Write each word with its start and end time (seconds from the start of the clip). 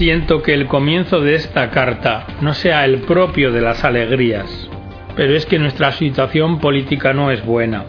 Siento 0.00 0.40
que 0.40 0.54
el 0.54 0.66
comienzo 0.66 1.20
de 1.20 1.34
esta 1.34 1.68
carta 1.68 2.26
no 2.40 2.54
sea 2.54 2.86
el 2.86 3.02
propio 3.02 3.52
de 3.52 3.60
las 3.60 3.84
alegrías, 3.84 4.70
pero 5.14 5.34
es 5.34 5.44
que 5.44 5.58
nuestra 5.58 5.92
situación 5.92 6.58
política 6.58 7.12
no 7.12 7.30
es 7.30 7.44
buena. 7.44 7.84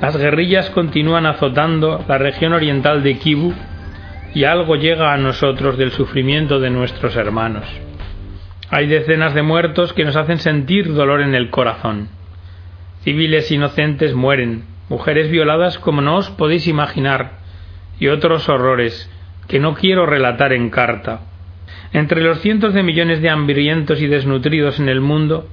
Las 0.00 0.16
guerrillas 0.16 0.70
continúan 0.70 1.26
azotando 1.26 2.02
la 2.08 2.16
región 2.16 2.54
oriental 2.54 3.02
de 3.02 3.18
Kivu 3.18 3.52
y 4.34 4.44
algo 4.44 4.76
llega 4.76 5.12
a 5.12 5.18
nosotros 5.18 5.76
del 5.76 5.90
sufrimiento 5.90 6.60
de 6.60 6.70
nuestros 6.70 7.14
hermanos. 7.14 7.66
Hay 8.70 8.86
decenas 8.86 9.34
de 9.34 9.42
muertos 9.42 9.92
que 9.92 10.06
nos 10.06 10.16
hacen 10.16 10.38
sentir 10.38 10.94
dolor 10.94 11.20
en 11.20 11.34
el 11.34 11.50
corazón. 11.50 12.08
Civiles 13.02 13.52
inocentes 13.52 14.14
mueren, 14.14 14.64
mujeres 14.88 15.30
violadas 15.30 15.78
como 15.78 16.00
no 16.00 16.16
os 16.16 16.30
podéis 16.30 16.66
imaginar, 16.66 17.32
y 18.00 18.08
otros 18.08 18.48
horrores 18.48 19.10
que 19.48 19.58
no 19.58 19.74
quiero 19.74 20.06
relatar 20.06 20.52
en 20.52 20.70
carta. 20.70 21.22
Entre 21.92 22.20
los 22.20 22.40
cientos 22.40 22.74
de 22.74 22.82
millones 22.82 23.22
de 23.22 23.30
hambrientos 23.30 24.00
y 24.00 24.06
desnutridos 24.06 24.78
en 24.78 24.88
el 24.88 25.00
mundo, 25.00 25.48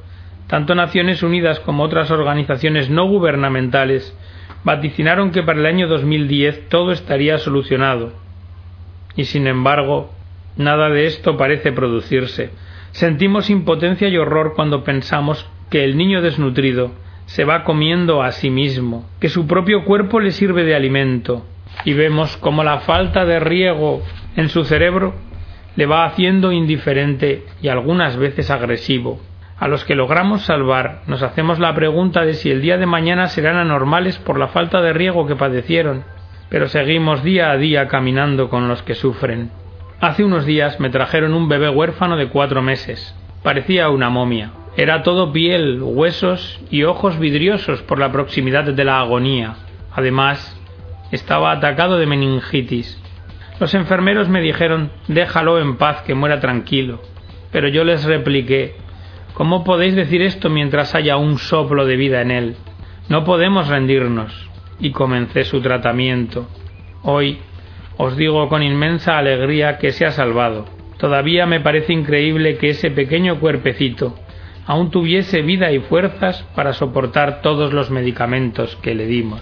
tanto 0.47 0.75
Naciones 0.75 1.23
Unidas 1.23 1.59
como 1.61 1.83
otras 1.83 2.11
organizaciones 2.11 2.89
no 2.89 3.07
gubernamentales 3.07 4.15
vaticinaron 4.63 5.31
que 5.31 5.43
para 5.43 5.59
el 5.59 5.65
año 5.65 5.87
2010 5.87 6.69
todo 6.69 6.91
estaría 6.91 7.37
solucionado. 7.37 8.13
Y 9.15 9.25
sin 9.25 9.47
embargo, 9.47 10.11
nada 10.57 10.89
de 10.89 11.05
esto 11.05 11.37
parece 11.37 11.71
producirse. 11.71 12.49
Sentimos 12.91 13.49
impotencia 13.49 14.09
y 14.09 14.17
horror 14.17 14.53
cuando 14.55 14.83
pensamos 14.83 15.49
que 15.69 15.83
el 15.83 15.97
niño 15.97 16.21
desnutrido 16.21 16.91
se 17.25 17.43
va 17.43 17.63
comiendo 17.63 18.21
a 18.21 18.31
sí 18.31 18.49
mismo, 18.49 19.07
que 19.19 19.29
su 19.29 19.47
propio 19.47 19.85
cuerpo 19.85 20.19
le 20.19 20.31
sirve 20.31 20.63
de 20.63 20.75
alimento, 20.75 21.45
y 21.83 21.93
vemos 21.93 22.37
cómo 22.37 22.63
la 22.63 22.79
falta 22.79 23.25
de 23.25 23.39
riego 23.39 24.01
en 24.35 24.49
su 24.49 24.63
cerebro 24.63 25.13
le 25.75 25.85
va 25.85 26.05
haciendo 26.05 26.51
indiferente 26.51 27.45
y 27.61 27.67
algunas 27.67 28.17
veces 28.17 28.49
agresivo. 28.49 29.19
A 29.57 29.67
los 29.67 29.85
que 29.85 29.95
logramos 29.95 30.43
salvar 30.43 31.01
nos 31.07 31.23
hacemos 31.23 31.59
la 31.59 31.73
pregunta 31.73 32.25
de 32.25 32.33
si 32.33 32.51
el 32.51 32.61
día 32.61 32.77
de 32.77 32.85
mañana 32.85 33.27
serán 33.27 33.57
anormales 33.57 34.17
por 34.19 34.37
la 34.37 34.47
falta 34.47 34.81
de 34.81 34.93
riego 34.93 35.27
que 35.27 35.35
padecieron, 35.35 36.03
pero 36.49 36.67
seguimos 36.67 37.23
día 37.23 37.51
a 37.51 37.57
día 37.57 37.87
caminando 37.87 38.49
con 38.49 38.67
los 38.67 38.81
que 38.83 38.95
sufren. 38.95 39.51
Hace 40.01 40.23
unos 40.23 40.45
días 40.45 40.79
me 40.79 40.89
trajeron 40.89 41.33
un 41.33 41.47
bebé 41.47 41.69
huérfano 41.69 42.17
de 42.17 42.27
cuatro 42.27 42.61
meses. 42.61 43.15
Parecía 43.43 43.89
una 43.89 44.09
momia. 44.09 44.51
Era 44.77 45.03
todo 45.03 45.31
piel, 45.31 45.81
huesos 45.81 46.59
y 46.69 46.83
ojos 46.83 47.17
vidriosos 47.17 47.81
por 47.83 47.97
la 47.97 48.11
proximidad 48.11 48.65
de 48.65 48.83
la 48.83 48.99
agonía. 48.99 49.55
Además, 49.93 50.61
estaba 51.11 51.51
atacado 51.51 51.97
de 51.97 52.05
meningitis. 52.05 53.01
Los 53.59 53.73
enfermeros 53.73 54.29
me 54.29 54.41
dijeron 54.41 54.91
déjalo 55.07 55.59
en 55.59 55.77
paz, 55.77 56.01
que 56.01 56.15
muera 56.15 56.39
tranquilo. 56.39 57.01
Pero 57.51 57.67
yo 57.69 57.83
les 57.83 58.03
repliqué 58.03 58.75
¿Cómo 59.35 59.65
podéis 59.65 59.95
decir 59.95 60.21
esto 60.21 60.49
mientras 60.49 60.95
haya 60.95 61.17
un 61.17 61.39
soplo 61.39 61.85
de 61.85 61.97
vida 61.97 62.21
en 62.21 62.31
él? 62.31 62.55
No 63.09 63.25
podemos 63.25 63.67
rendirnos. 63.67 64.49
Y 64.79 64.91
comencé 64.91 65.43
su 65.43 65.59
tratamiento. 65.59 66.47
Hoy 67.03 67.39
os 67.97 68.15
digo 68.15 68.47
con 68.47 68.63
inmensa 68.63 69.17
alegría 69.17 69.77
que 69.77 69.91
se 69.91 70.05
ha 70.05 70.11
salvado. 70.11 70.63
Todavía 70.97 71.45
me 71.47 71.59
parece 71.59 71.91
increíble 71.91 72.57
que 72.57 72.69
ese 72.69 72.91
pequeño 72.91 73.41
cuerpecito 73.41 74.15
aún 74.65 74.89
tuviese 74.89 75.41
vida 75.41 75.69
y 75.73 75.79
fuerzas 75.79 76.43
para 76.55 76.71
soportar 76.71 77.41
todos 77.41 77.73
los 77.73 77.91
medicamentos 77.91 78.77
que 78.77 78.95
le 78.95 79.05
dimos. 79.05 79.41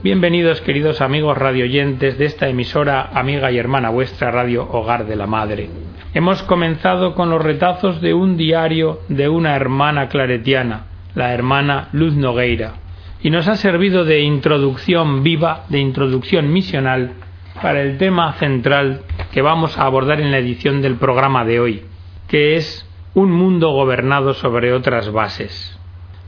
Bienvenidos 0.00 0.60
queridos 0.60 1.00
amigos 1.00 1.36
radioyentes 1.36 2.18
de 2.18 2.26
esta 2.26 2.48
emisora 2.48 3.10
amiga 3.14 3.50
y 3.50 3.58
hermana 3.58 3.90
vuestra 3.90 4.30
Radio 4.30 4.62
Hogar 4.70 5.06
de 5.06 5.16
la 5.16 5.26
Madre. 5.26 5.68
Hemos 6.14 6.44
comenzado 6.44 7.16
con 7.16 7.30
los 7.30 7.42
retazos 7.42 8.00
de 8.00 8.14
un 8.14 8.36
diario 8.36 9.00
de 9.08 9.28
una 9.28 9.56
hermana 9.56 10.08
claretiana, 10.08 10.84
la 11.16 11.34
hermana 11.34 11.88
Luz 11.90 12.14
Nogueira, 12.14 12.74
y 13.20 13.30
nos 13.30 13.48
ha 13.48 13.56
servido 13.56 14.04
de 14.04 14.20
introducción 14.20 15.24
viva, 15.24 15.64
de 15.68 15.80
introducción 15.80 16.52
misional 16.52 17.14
para 17.60 17.82
el 17.82 17.98
tema 17.98 18.34
central 18.34 19.00
que 19.32 19.42
vamos 19.42 19.76
a 19.78 19.82
abordar 19.82 20.20
en 20.20 20.30
la 20.30 20.38
edición 20.38 20.80
del 20.80 20.94
programa 20.94 21.44
de 21.44 21.58
hoy, 21.58 21.82
que 22.28 22.54
es 22.54 22.88
un 23.14 23.32
mundo 23.32 23.72
gobernado 23.72 24.32
sobre 24.34 24.72
otras 24.72 25.10
bases. 25.10 25.76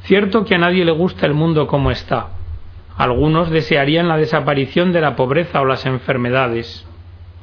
Cierto 0.03 0.45
que 0.45 0.57
a 0.57 0.59
nadie 0.59 0.85
le 0.85 0.91
gusta 0.91 1.25
el 1.25 1.35
mundo 1.35 1.69
como 1.69 1.93
está. 1.93 2.40
Algunos 3.01 3.49
desearían 3.49 4.09
la 4.09 4.19
desaparición 4.19 4.93
de 4.93 5.01
la 5.01 5.17
pobreza 5.17 5.63
o 5.63 5.65
las 5.65 5.87
enfermedades. 5.87 6.87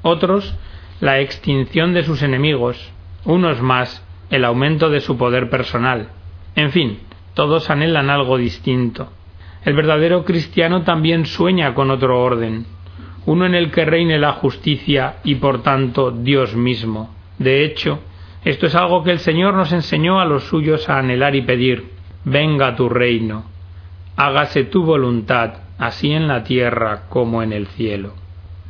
Otros 0.04 0.54
la 1.02 1.20
extinción 1.20 1.96
de 1.96 2.04
sus 2.04 2.22
enemigos. 2.22 2.92
Unos 3.26 3.60
más 3.60 4.06
el 4.30 4.46
aumento 4.46 4.92
de 4.92 5.00
su 5.00 5.18
poder 5.18 5.50
personal. 5.50 6.10
En 6.56 6.70
fin, 6.70 7.00
todos 7.34 7.72
anhelan 7.72 8.12
algo 8.12 8.38
distinto. 8.38 9.12
El 9.66 9.74
verdadero 9.74 10.26
cristiano 10.26 10.84
también 10.84 11.26
sueña 11.26 11.74
con 11.74 11.90
otro 11.90 12.22
orden, 12.22 12.68
uno 13.26 13.48
en 13.48 13.56
el 13.56 13.72
que 13.72 13.84
reine 13.84 14.20
la 14.20 14.34
justicia 14.34 15.16
y 15.24 15.36
por 15.36 15.64
tanto 15.64 16.12
Dios 16.12 16.56
mismo. 16.56 17.16
De 17.40 17.66
hecho, 17.66 18.02
esto 18.46 18.68
es 18.68 18.76
algo 18.76 19.04
que 19.04 19.10
el 19.10 19.20
Señor 19.20 19.56
nos 19.56 19.74
enseñó 19.74 20.20
a 20.20 20.26
los 20.26 20.44
suyos 20.44 20.88
a 20.88 21.00
anhelar 21.00 21.36
y 21.36 21.42
pedir. 21.42 21.94
Venga 22.26 22.76
tu 22.76 22.90
reino. 22.90 23.57
Hágase 24.18 24.64
tu 24.64 24.84
voluntad, 24.84 25.54
así 25.78 26.12
en 26.12 26.28
la 26.28 26.44
tierra 26.44 27.04
como 27.08 27.44
en 27.44 27.54
el 27.54 27.68
cielo. 27.68 28.14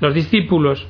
Los 0.02 0.14
discípulos, 0.14 0.86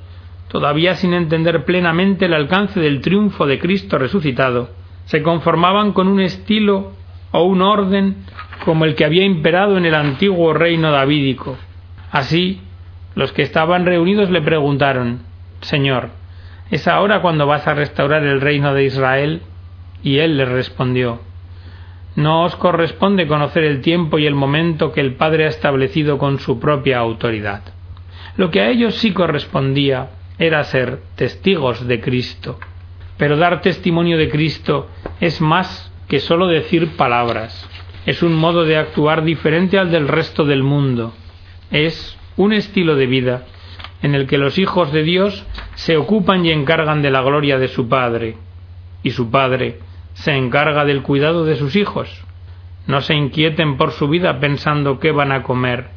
todavía 0.48 0.96
sin 0.96 1.14
entender 1.14 1.64
plenamente 1.64 2.26
el 2.26 2.34
alcance 2.34 2.80
del 2.80 3.02
triunfo 3.02 3.46
de 3.46 3.60
Cristo 3.60 4.00
resucitado, 4.00 4.72
se 5.06 5.22
conformaban 5.22 5.94
con 5.94 6.08
un 6.08 6.20
estilo 6.20 6.92
o 7.32 7.44
un 7.44 7.62
orden 7.62 8.18
como 8.66 8.86
el 8.86 8.96
que 8.96 9.06
había 9.06 9.24
imperado 9.24 9.78
en 9.78 9.86
el 9.86 9.94
antiguo 9.94 10.54
reino 10.54 10.92
davídico. 10.92 11.56
Así, 12.12 12.60
los 13.16 13.32
que 13.32 13.44
estaban 13.44 13.86
reunidos 13.86 14.32
le 14.32 14.42
preguntaron 14.42 15.20
Señor, 15.62 16.10
¿es 16.72 16.88
ahora 16.88 17.22
cuando 17.22 17.46
vas 17.46 17.68
a 17.68 17.74
restaurar 17.74 18.24
el 18.24 18.42
reino 18.42 18.74
de 18.74 18.86
Israel? 18.86 19.42
Y 20.04 20.18
él 20.18 20.38
les 20.38 20.50
respondió 20.50 21.22
No 22.18 22.44
os 22.44 22.58
corresponde 22.58 23.26
conocer 23.26 23.64
el 23.64 23.80
tiempo 23.80 24.20
y 24.20 24.26
el 24.26 24.36
momento 24.36 24.92
que 24.92 25.00
el 25.00 25.16
Padre 25.16 25.46
ha 25.46 25.50
establecido 25.50 26.18
con 26.18 26.40
su 26.40 26.60
propia 26.60 26.98
autoridad. 26.98 27.62
Lo 28.36 28.52
que 28.52 28.60
a 28.60 28.70
ellos 28.70 28.96
sí 28.96 29.14
correspondía 29.14 30.10
era 30.38 30.66
ser 30.66 31.00
testigos 31.16 31.88
de 31.88 32.02
Cristo. 32.02 32.60
Pero 33.18 33.38
dar 33.38 33.62
testimonio 33.62 34.18
de 34.18 34.30
Cristo 34.30 34.90
es 35.22 35.40
más 35.40 35.90
que 36.10 36.20
sólo 36.20 36.48
decir 36.48 36.98
palabras 36.98 37.70
es 38.08 38.24
un 38.24 38.36
modo 38.36 38.64
de 38.64 38.78
actuar 38.78 39.26
diferente 39.26 39.78
al 39.78 39.92
del 39.92 40.08
resto 40.08 40.46
del 40.46 40.64
mundo. 40.64 41.14
Es 41.72 42.18
un 42.38 42.54
estilo 42.54 42.96
de 42.96 43.06
vida 43.06 43.44
en 44.02 44.16
el 44.16 44.28
que 44.28 44.38
los 44.38 44.58
hijos 44.58 44.94
de 44.94 45.04
Dios 45.04 45.46
se 45.76 45.98
ocupan 45.98 46.46
y 46.46 46.52
encargan 46.52 47.02
de 47.02 47.12
la 47.12 47.22
gloria 47.22 47.60
de 47.60 47.68
su 47.68 47.90
Padre, 47.90 48.38
y 49.04 49.12
su 49.12 49.30
Padre 49.30 49.80
se 50.18 50.36
encarga 50.36 50.84
del 50.84 51.04
cuidado 51.04 51.46
de 51.46 51.56
sus 51.56 51.76
hijos. 51.76 52.24
No 52.88 53.02
se 53.02 53.14
inquieten 53.14 53.78
por 53.78 53.92
su 53.92 54.08
vida 54.08 54.40
pensando 54.40 55.00
qué 55.00 55.12
van 55.12 55.32
a 55.32 55.44
comer, 55.44 55.90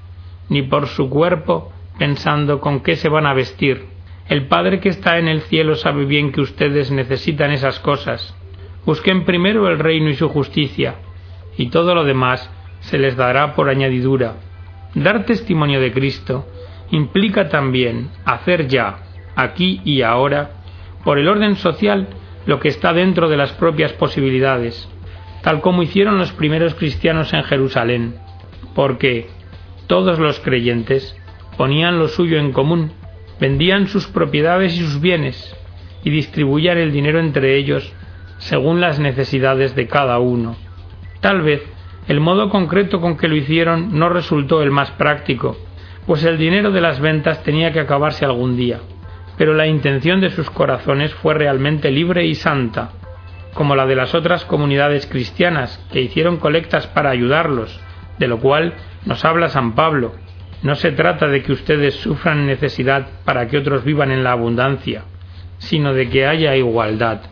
ni 0.49 0.63
por 0.63 0.89
su 0.89 1.09
cuerpo 1.09 1.73
pensando 1.99 2.61
con 2.61 2.81
qué 2.81 2.97
se 2.97 3.09
van 3.09 3.27
a 3.27 3.35
vestir. 3.35 3.87
El 4.29 4.47
Padre 4.47 4.81
que 4.81 4.91
está 4.91 5.19
en 5.19 5.27
el 5.27 5.41
cielo 5.43 5.75
sabe 5.75 6.05
bien 6.05 6.33
que 6.33 6.43
ustedes 6.43 6.91
necesitan 6.91 7.51
esas 7.51 7.81
cosas. 7.81 8.37
Busquen 8.85 9.25
primero 9.25 9.69
el 9.69 9.79
reino 9.79 10.11
y 10.11 10.15
su 10.15 10.29
justicia, 10.29 10.97
y 11.57 11.69
todo 11.69 11.95
lo 11.95 12.05
demás 12.05 12.51
se 12.81 12.99
les 12.99 13.17
dará 13.17 13.55
por 13.55 13.69
añadidura. 13.69 14.35
Dar 14.95 15.25
testimonio 15.25 15.81
de 15.81 15.93
Cristo 15.93 16.47
implica 16.91 17.49
también 17.49 18.11
hacer 18.25 18.69
ya, 18.69 18.99
aquí 19.35 19.81
y 19.85 20.03
ahora, 20.03 20.51
por 21.05 21.19
el 21.19 21.29
orden 21.29 21.57
social, 21.57 22.09
lo 22.47 22.61
que 22.61 22.69
está 22.69 22.93
dentro 22.93 23.29
de 23.29 23.37
las 23.37 23.53
propias 23.53 23.93
posibilidades, 23.93 24.89
tal 25.43 25.61
como 25.61 25.83
hicieron 25.83 26.19
los 26.19 26.33
primeros 26.33 26.75
cristianos 26.75 27.33
en 27.33 27.45
Jerusalén, 27.45 28.15
porque 28.75 29.29
todos 29.87 30.19
los 30.19 30.41
creyentes 30.41 31.17
ponían 31.57 31.99
lo 31.99 32.09
suyo 32.09 32.39
en 32.39 32.53
común, 32.53 32.93
vendían 33.41 33.89
sus 33.89 34.07
propiedades 34.07 34.75
y 34.75 34.81
sus 34.81 35.01
bienes, 35.01 35.57
y 36.05 36.11
distribuían 36.11 36.79
el 36.79 36.93
dinero 36.93 37.21
entre 37.21 37.57
ellos 37.57 37.93
según 38.39 38.81
las 38.81 38.99
necesidades 38.99 39.75
de 39.75 39.87
cada 39.87 40.19
uno. 40.19 40.57
Tal 41.21 41.43
vez 41.43 41.63
el 42.09 42.21
modo 42.21 42.49
concreto 42.49 43.01
con 43.01 43.17
que 43.17 43.29
lo 43.29 43.37
hicieron 43.37 43.99
no 43.99 44.09
resultó 44.09 44.63
el 44.63 44.71
más 44.71 44.91
práctico, 44.93 45.57
pues 46.07 46.25
el 46.25 46.39
dinero 46.39 46.71
de 46.71 46.81
las 46.81 47.01
ventas 47.01 47.43
tenía 47.43 47.73
que 47.73 47.81
acabarse 47.81 48.25
algún 48.25 48.57
día, 48.57 48.81
pero 49.41 49.55
la 49.55 49.67
intención 49.67 50.21
de 50.21 50.29
sus 50.29 50.51
corazones 50.51 51.15
fue 51.15 51.33
realmente 51.33 51.91
libre 51.91 52.27
y 52.27 52.35
santa, 52.35 52.91
como 53.55 53.75
la 53.75 53.87
de 53.87 53.97
las 53.97 54.15
otras 54.15 54.45
comunidades 54.45 55.07
cristianas 55.07 55.83
que 55.91 56.03
hicieron 56.03 56.37
colectas 56.37 56.87
para 56.89 57.09
ayudarlos, 57.09 57.81
de 58.19 58.29
lo 58.29 58.39
cual 58.39 58.75
nos 59.07 59.25
habla 59.25 59.49
San 59.49 59.75
Pablo. 59.75 60.13
No 60.63 60.75
se 60.75 60.93
trata 60.93 61.27
de 61.27 61.43
que 61.43 61.53
ustedes 61.53 61.95
sufran 61.95 62.47
necesidad 62.47 63.09
para 63.25 63.49
que 63.49 63.57
otros 63.57 63.83
vivan 63.83 64.11
en 64.11 64.25
la 64.25 64.33
abundancia, 64.33 65.05
sino 65.57 65.95
de 65.95 66.11
que 66.11 66.27
haya 66.27 66.55
igualdad. 66.55 67.23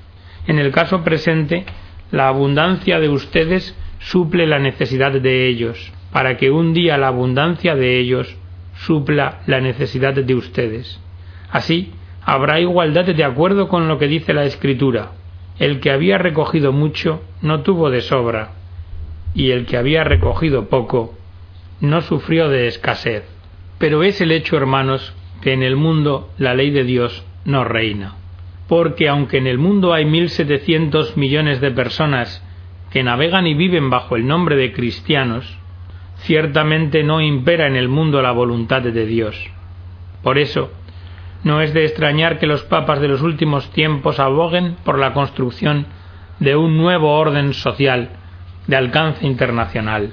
En 0.47 0.59
el 0.59 0.73
caso 0.73 1.05
presente, 1.05 1.67
la 2.11 2.29
abundancia 2.29 3.01
de 3.01 3.11
ustedes 3.11 3.77
suple 3.99 4.47
la 4.47 4.59
necesidad 4.59 5.13
de 5.13 5.47
ellos, 5.47 5.93
para 6.11 6.39
que 6.39 6.51
un 6.51 6.73
día 6.73 6.97
la 6.97 7.09
abundancia 7.09 7.75
de 7.75 7.99
ellos 7.99 8.35
supla 8.79 9.41
la 9.47 9.61
necesidad 9.61 10.15
de 10.15 10.35
ustedes. 10.35 11.03
Así, 11.51 11.93
habrá 12.29 12.61
igualdad 12.61 13.07
de 13.07 13.25
acuerdo 13.25 13.69
con 13.69 13.89
lo 13.89 13.99
que 13.99 14.07
dice 14.07 14.35
la 14.35 14.45
Escritura. 14.45 15.13
El 15.59 15.81
que 15.81 15.91
había 15.91 16.19
recogido 16.19 16.75
mucho 16.75 17.23
no 17.41 17.63
tuvo 17.63 17.89
de 17.89 18.03
sobra, 18.03 18.51
y 19.35 19.51
el 19.53 19.65
que 19.65 19.79
había 19.79 20.05
recogido 20.05 20.69
poco 20.69 21.15
no 21.81 22.03
sufrió 22.03 22.51
de 22.51 22.67
escasez. 22.67 23.25
Pero 23.79 24.03
es 24.03 24.21
el 24.21 24.31
hecho, 24.31 24.59
hermanos, 24.59 25.15
que 25.41 25.55
en 25.55 25.63
el 25.63 25.77
mundo 25.77 26.29
la 26.37 26.53
ley 26.53 26.71
de 26.71 26.85
Dios 26.85 27.25
no 27.47 27.65
reina. 27.65 28.17
Porque 28.69 29.09
aunque 29.09 29.39
en 29.39 29.47
el 29.47 29.57
mundo 29.57 29.95
hay 29.95 30.05
mil 30.05 30.29
setecientos 30.29 31.17
millones 31.17 31.63
de 31.63 31.71
personas 31.71 32.45
que 32.91 33.03
navegan 33.03 33.47
y 33.47 33.55
viven 33.55 33.89
bajo 33.89 34.17
el 34.17 34.27
nombre 34.27 34.57
de 34.57 34.75
cristianos, 34.75 35.57
ciertamente 36.19 37.03
no 37.05 37.23
impera 37.23 37.69
en 37.69 37.77
el 37.77 37.89
mundo 37.89 38.21
la 38.21 38.33
voluntad 38.33 38.83
de 38.83 39.07
Dios. 39.07 39.35
Por 40.23 40.37
eso, 40.37 40.71
no 41.45 41.61
es 41.61 41.73
de 41.73 41.85
extrañar 41.85 42.39
que 42.39 42.47
los 42.47 42.63
papas 42.65 43.01
de 43.01 43.09
los 43.09 43.23
últimos 43.23 43.71
tiempos 43.71 44.19
aboguen 44.19 44.77
por 44.85 44.99
la 44.99 45.13
construcción 45.13 45.87
de 46.41 46.57
un 46.57 46.77
nuevo 46.77 47.17
orden 47.17 47.55
social 47.55 48.11
de 48.67 48.77
alcance 48.77 49.27
internacional. 49.27 50.11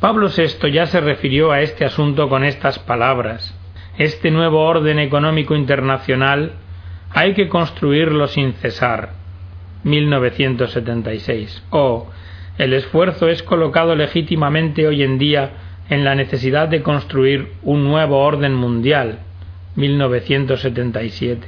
Pablo 0.00 0.28
VI 0.28 0.70
ya 0.72 0.86
se 0.86 1.00
refirió 1.00 1.52
a 1.52 1.60
este 1.60 1.84
asunto 1.84 2.28
con 2.28 2.44
estas 2.44 2.78
palabras. 2.78 3.56
Este 3.98 4.30
nuevo 4.30 4.60
orden 4.60 4.98
económico 4.98 5.54
internacional 5.54 6.52
hay 7.12 7.34
que 7.34 7.48
construirlo 7.48 8.26
sin 8.28 8.54
cesar. 8.54 9.10
1976. 9.84 11.64
O 11.70 12.08
el 12.58 12.72
esfuerzo 12.72 13.28
es 13.28 13.42
colocado 13.42 13.94
legítimamente 13.94 14.86
hoy 14.86 15.02
en 15.02 15.18
día 15.18 15.50
en 15.88 16.04
la 16.04 16.14
necesidad 16.14 16.68
de 16.68 16.82
construir 16.82 17.52
un 17.62 17.84
nuevo 17.84 18.18
orden 18.18 18.54
mundial. 18.54 19.20
1977. 19.76 21.46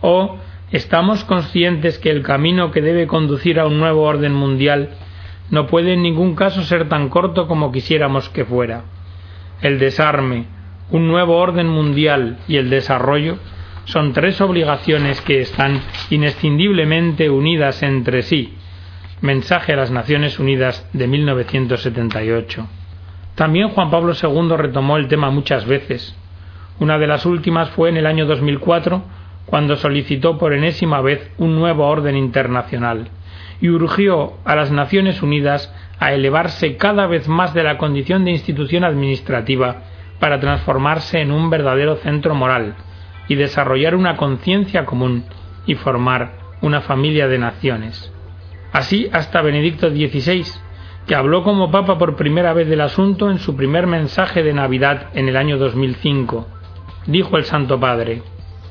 O 0.00 0.38
estamos 0.70 1.24
conscientes 1.24 1.98
que 1.98 2.10
el 2.10 2.22
camino 2.22 2.70
que 2.70 2.82
debe 2.82 3.06
conducir 3.06 3.58
a 3.60 3.66
un 3.66 3.78
nuevo 3.78 4.02
orden 4.02 4.34
mundial 4.34 4.90
no 5.50 5.66
puede 5.66 5.94
en 5.94 6.02
ningún 6.02 6.34
caso 6.34 6.62
ser 6.62 6.88
tan 6.88 7.08
corto 7.08 7.46
como 7.46 7.72
quisiéramos 7.72 8.28
que 8.28 8.44
fuera. 8.44 8.84
El 9.62 9.78
desarme, 9.78 10.46
un 10.90 11.08
nuevo 11.08 11.36
orden 11.36 11.68
mundial 11.68 12.38
y 12.48 12.56
el 12.56 12.70
desarrollo 12.70 13.38
son 13.84 14.12
tres 14.12 14.40
obligaciones 14.40 15.20
que 15.22 15.40
están 15.40 15.80
inescindiblemente 16.10 17.30
unidas 17.30 17.82
entre 17.82 18.22
sí. 18.22 18.54
Mensaje 19.22 19.72
a 19.72 19.76
las 19.76 19.90
Naciones 19.90 20.38
Unidas 20.38 20.88
de 20.92 21.08
1978. 21.08 22.68
También 23.34 23.70
Juan 23.70 23.90
Pablo 23.90 24.12
II 24.12 24.56
retomó 24.56 24.96
el 24.96 25.08
tema 25.08 25.30
muchas 25.30 25.64
veces. 25.64 26.14
Una 26.80 26.98
de 26.98 27.06
las 27.06 27.26
últimas 27.26 27.70
fue 27.70 27.88
en 27.88 27.96
el 27.96 28.06
año 28.06 28.26
2004, 28.26 29.02
cuando 29.46 29.76
solicitó 29.76 30.38
por 30.38 30.52
enésima 30.52 31.00
vez 31.00 31.30
un 31.38 31.56
nuevo 31.56 31.86
orden 31.86 32.16
internacional 32.16 33.08
y 33.60 33.70
urgió 33.70 34.34
a 34.44 34.54
las 34.54 34.70
Naciones 34.70 35.22
Unidas 35.22 35.74
a 35.98 36.12
elevarse 36.12 36.76
cada 36.76 37.06
vez 37.06 37.28
más 37.28 37.54
de 37.54 37.64
la 37.64 37.78
condición 37.78 38.24
de 38.24 38.30
institución 38.30 38.84
administrativa 38.84 39.82
para 40.20 40.38
transformarse 40.38 41.20
en 41.20 41.32
un 41.32 41.50
verdadero 41.50 41.96
centro 41.96 42.34
moral, 42.34 42.74
y 43.28 43.34
desarrollar 43.34 43.94
una 43.94 44.16
conciencia 44.16 44.84
común 44.86 45.24
y 45.66 45.74
formar 45.74 46.32
una 46.62 46.80
familia 46.80 47.28
de 47.28 47.38
naciones. 47.38 48.12
Así 48.72 49.08
hasta 49.12 49.42
Benedicto 49.42 49.90
XVI, 49.90 50.44
que 51.06 51.14
habló 51.14 51.42
como 51.42 51.70
Papa 51.70 51.98
por 51.98 52.16
primera 52.16 52.52
vez 52.52 52.68
del 52.68 52.80
asunto 52.80 53.30
en 53.30 53.38
su 53.38 53.54
primer 53.54 53.86
mensaje 53.86 54.42
de 54.42 54.52
Navidad 54.52 55.08
en 55.14 55.28
el 55.28 55.36
año 55.36 55.58
2005. 55.58 56.46
Dijo 57.08 57.38
el 57.38 57.44
Santo 57.44 57.80
Padre, 57.80 58.22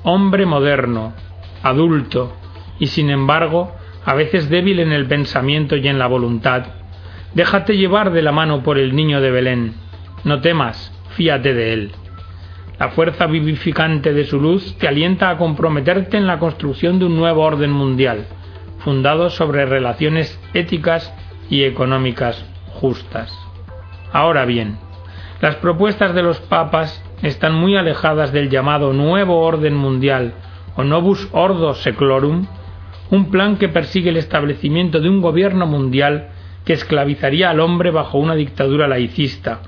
hombre 0.04 0.45
moderno, 0.45 1.13
adulto, 1.63 2.34
y 2.78 2.86
sin 2.86 3.10
embargo 3.10 3.74
a 4.06 4.13
veces 4.13 4.48
débil 4.48 4.80
en 4.80 4.92
el 4.92 5.07
pensamiento 5.07 5.75
y 5.75 5.88
en 5.88 5.98
la 5.98 6.06
voluntad, 6.06 6.68
déjate 7.34 7.75
llevar 7.78 8.12
de 8.12 8.22
la 8.22 8.31
mano 8.31 8.62
por 8.62 8.78
el 8.78 8.95
niño 8.95 9.22
de 9.22 9.31
Belén. 9.31 9.74
No 10.24 10.39
temas, 10.39 10.94
fíate 11.16 11.56
de 11.56 11.74
él. 11.74 11.92
La 12.78 12.89
fuerza 12.89 13.25
vivificante 13.25 14.13
de 14.13 14.25
su 14.25 14.40
luz 14.40 14.78
te 14.78 14.88
alienta 14.88 15.31
a 15.31 15.38
comprometerte 15.38 16.18
en 16.18 16.28
la 16.28 16.38
construcción 16.38 17.00
de 17.00 17.06
un 17.06 17.18
nuevo 17.18 17.42
orden 17.42 17.72
mundial, 17.72 18.28
fundado 18.83 19.31
sobre 19.31 19.66
relaciones 19.66 20.40
éticas 20.54 21.12
y 21.50 21.63
económicas 21.63 22.45
justas. 22.75 23.36
Ahora 24.13 24.45
bien, 24.45 24.78
las 25.42 25.56
propuestas 25.56 26.13
de 26.13 26.22
los 26.22 26.40
papas 26.40 27.04
están 27.22 27.56
muy 27.56 27.75
alejadas 27.75 28.31
del 28.31 28.50
llamado 28.50 28.94
nuevo 28.94 29.42
orden 29.42 29.75
mundial 29.75 30.34
o 30.75 30.84
novus 30.84 31.28
ordo 31.31 31.74
seclorum, 31.74 32.46
un 33.10 33.31
plan 33.31 33.58
que 33.58 33.69
persigue 33.69 34.10
el 34.10 34.18
establecimiento 34.18 35.00
de 35.00 35.10
un 35.10 35.22
gobierno 35.22 35.66
mundial 35.66 36.30
que 36.66 36.74
esclavizaría 36.74 37.50
al 37.50 37.60
hombre 37.60 37.92
bajo 37.92 38.18
una 38.19 38.36
dictadura 38.36 38.88
laicista, 38.88 39.62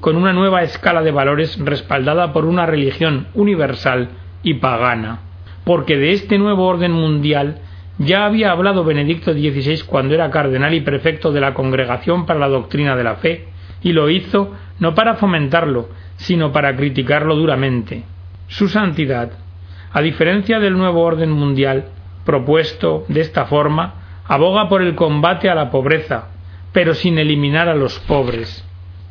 con 0.00 0.16
una 0.16 0.32
nueva 0.32 0.62
escala 0.62 1.02
de 1.02 1.10
valores 1.10 1.58
respaldada 1.58 2.32
por 2.32 2.44
una 2.44 2.66
religión 2.66 3.26
universal 3.34 4.10
y 4.42 4.54
pagana, 4.54 5.20
porque 5.64 5.96
de 5.96 6.12
este 6.12 6.38
nuevo 6.38 6.66
orden 6.66 6.92
mundial 6.92 7.58
ya 7.98 8.24
había 8.24 8.50
hablado 8.50 8.84
Benedicto 8.84 9.32
XVI 9.32 9.82
cuando 9.86 10.14
era 10.14 10.30
cardenal 10.30 10.74
y 10.74 10.80
prefecto 10.80 11.32
de 11.32 11.40
la 11.40 11.54
Congregación 11.54 12.26
para 12.26 12.40
la 12.40 12.48
Doctrina 12.48 12.96
de 12.96 13.04
la 13.04 13.16
Fe, 13.16 13.48
y 13.82 13.92
lo 13.92 14.08
hizo 14.08 14.52
no 14.78 14.94
para 14.94 15.14
fomentarlo, 15.14 15.88
sino 16.16 16.52
para 16.52 16.76
criticarlo 16.76 17.36
duramente. 17.36 18.04
Su 18.46 18.68
santidad, 18.68 19.32
a 19.92 20.00
diferencia 20.00 20.58
del 20.58 20.76
nuevo 20.76 21.02
orden 21.02 21.30
mundial, 21.30 21.86
propuesto 22.24 23.04
de 23.08 23.20
esta 23.20 23.46
forma, 23.46 23.94
aboga 24.26 24.68
por 24.68 24.82
el 24.82 24.94
combate 24.94 25.48
a 25.50 25.54
la 25.54 25.70
pobreza, 25.70 26.28
pero 26.72 26.94
sin 26.94 27.18
eliminar 27.18 27.68
a 27.68 27.74
los 27.74 27.98
pobres, 28.00 28.66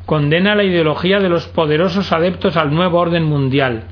condena 0.06 0.54
la 0.54 0.64
ideología 0.64 1.20
de 1.20 1.28
los 1.28 1.46
poderosos 1.46 2.12
adeptos 2.12 2.56
al 2.56 2.74
nuevo 2.74 2.98
orden 2.98 3.24
mundial, 3.24 3.84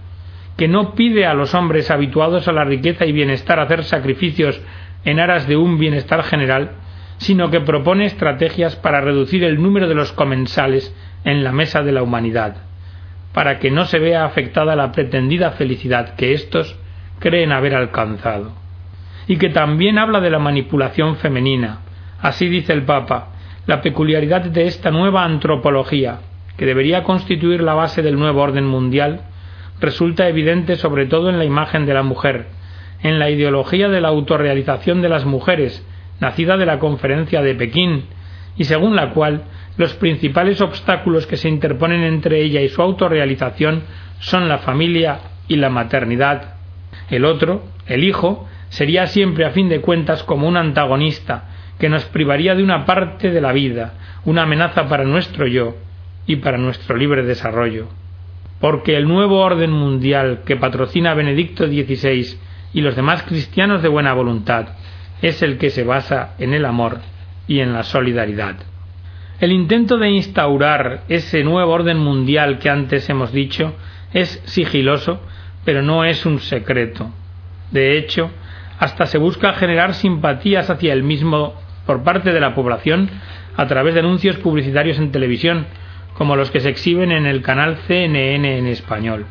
que 0.56 0.68
no 0.68 0.94
pide 0.94 1.26
a 1.26 1.34
los 1.34 1.54
hombres 1.54 1.90
habituados 1.90 2.48
a 2.48 2.52
la 2.52 2.64
riqueza 2.64 3.06
y 3.06 3.12
bienestar 3.12 3.58
hacer 3.58 3.84
sacrificios 3.84 4.60
en 5.04 5.18
aras 5.18 5.48
de 5.48 5.56
un 5.56 5.78
bienestar 5.78 6.22
general, 6.22 6.72
sino 7.18 7.50
que 7.50 7.60
propone 7.60 8.04
estrategias 8.04 8.76
para 8.76 9.00
reducir 9.00 9.44
el 9.44 9.62
número 9.62 9.88
de 9.88 9.94
los 9.94 10.12
comensales 10.12 10.94
en 11.24 11.44
la 11.44 11.52
mesa 11.52 11.82
de 11.82 11.92
la 11.92 12.02
humanidad, 12.02 12.56
para 13.32 13.58
que 13.58 13.70
no 13.70 13.84
se 13.86 13.98
vea 13.98 14.24
afectada 14.24 14.76
la 14.76 14.92
pretendida 14.92 15.52
felicidad 15.52 16.14
que 16.16 16.34
éstos 16.34 16.78
creen 17.18 17.52
haber 17.52 17.74
alcanzado. 17.74 18.52
Y 19.26 19.36
que 19.36 19.48
también 19.48 19.98
habla 19.98 20.20
de 20.20 20.30
la 20.30 20.38
manipulación 20.38 21.16
femenina. 21.16 21.78
Así 22.20 22.48
dice 22.48 22.72
el 22.72 22.82
Papa, 22.82 23.28
la 23.66 23.80
peculiaridad 23.80 24.42
de 24.42 24.66
esta 24.66 24.90
nueva 24.90 25.24
antropología, 25.24 26.18
que 26.56 26.66
debería 26.66 27.04
constituir 27.04 27.62
la 27.62 27.74
base 27.74 28.02
del 28.02 28.18
nuevo 28.18 28.42
orden 28.42 28.66
mundial, 28.66 29.22
resulta 29.80 30.28
evidente 30.28 30.76
sobre 30.76 31.06
todo 31.06 31.30
en 31.30 31.38
la 31.38 31.44
imagen 31.44 31.86
de 31.86 31.94
la 31.94 32.02
mujer, 32.02 32.48
en 33.02 33.18
la 33.18 33.30
ideología 33.30 33.88
de 33.88 34.00
la 34.00 34.08
autorrealización 34.08 35.00
de 35.02 35.08
las 35.08 35.24
mujeres, 35.24 35.86
nacida 36.20 36.56
de 36.56 36.66
la 36.66 36.78
Conferencia 36.78 37.42
de 37.42 37.54
Pekín, 37.54 38.04
y 38.56 38.64
según 38.64 38.94
la 38.94 39.10
cual 39.10 39.44
los 39.76 39.94
principales 39.94 40.60
obstáculos 40.60 41.26
que 41.26 41.36
se 41.36 41.48
interponen 41.48 42.02
entre 42.02 42.42
ella 42.42 42.60
y 42.60 42.68
su 42.68 42.82
autorrealización 42.82 43.84
son 44.20 44.48
la 44.48 44.58
familia 44.58 45.20
y 45.48 45.56
la 45.56 45.70
maternidad. 45.70 46.54
El 47.10 47.24
otro, 47.24 47.64
el 47.86 48.04
hijo, 48.04 48.46
sería 48.68 49.06
siempre 49.06 49.44
a 49.44 49.50
fin 49.50 49.68
de 49.68 49.80
cuentas 49.80 50.22
como 50.22 50.46
un 50.46 50.56
antagonista, 50.56 51.44
que 51.78 51.88
nos 51.88 52.04
privaría 52.04 52.54
de 52.54 52.62
una 52.62 52.84
parte 52.84 53.30
de 53.30 53.40
la 53.40 53.52
vida, 53.52 53.94
una 54.24 54.42
amenaza 54.42 54.88
para 54.88 55.04
nuestro 55.04 55.46
yo 55.46 55.76
y 56.26 56.36
para 56.36 56.58
nuestro 56.58 56.96
libre 56.96 57.24
desarrollo. 57.24 57.88
Porque 58.60 58.96
el 58.96 59.08
nuevo 59.08 59.40
orden 59.40 59.72
mundial 59.72 60.42
que 60.46 60.56
patrocina 60.56 61.14
Benedicto 61.14 61.66
XVI 61.66 62.38
y 62.72 62.80
los 62.80 62.94
demás 62.94 63.24
cristianos 63.24 63.82
de 63.82 63.88
buena 63.88 64.14
voluntad 64.14 64.68
es 65.20 65.42
el 65.42 65.58
que 65.58 65.70
se 65.70 65.82
basa 65.82 66.34
en 66.38 66.54
el 66.54 66.64
amor 66.64 67.00
y 67.48 67.60
en 67.60 67.72
la 67.72 67.82
solidaridad. 67.82 68.71
El 69.42 69.50
intento 69.50 69.98
de 69.98 70.08
instaurar 70.08 71.02
ese 71.08 71.42
nuevo 71.42 71.72
orden 71.72 71.98
mundial 71.98 72.60
que 72.60 72.70
antes 72.70 73.10
hemos 73.10 73.32
dicho 73.32 73.74
es 74.12 74.40
sigiloso, 74.44 75.20
pero 75.64 75.82
no 75.82 76.04
es 76.04 76.24
un 76.24 76.38
secreto. 76.38 77.10
De 77.72 77.98
hecho, 77.98 78.30
hasta 78.78 79.06
se 79.06 79.18
busca 79.18 79.54
generar 79.54 79.94
simpatías 79.94 80.70
hacia 80.70 80.92
el 80.92 81.02
mismo 81.02 81.54
por 81.86 82.04
parte 82.04 82.30
de 82.30 82.38
la 82.38 82.54
población 82.54 83.10
a 83.56 83.66
través 83.66 83.94
de 83.94 84.00
anuncios 84.00 84.36
publicitarios 84.36 84.98
en 84.98 85.10
televisión, 85.10 85.66
como 86.16 86.36
los 86.36 86.52
que 86.52 86.60
se 86.60 86.70
exhiben 86.70 87.10
en 87.10 87.26
el 87.26 87.42
canal 87.42 87.78
CNN 87.88 88.58
en 88.58 88.68
español. 88.68 89.26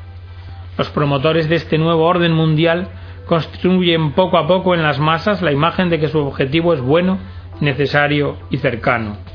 Los 0.78 0.90
promotores 0.90 1.48
de 1.48 1.56
este 1.56 1.78
nuevo 1.78 2.04
orden 2.04 2.34
mundial 2.34 2.90
construyen 3.28 4.12
poco 4.12 4.38
a 4.38 4.46
poco 4.46 4.76
en 4.76 4.84
las 4.84 5.00
masas 5.00 5.42
la 5.42 5.54
imagen 5.54 5.90
de 5.90 6.02
que 6.02 6.10
su 6.10 6.20
objetivo 6.20 6.74
es 6.74 6.82
bueno, 6.82 7.18
necesario 7.62 8.38
y 8.50 8.58
cercano. 8.58 9.31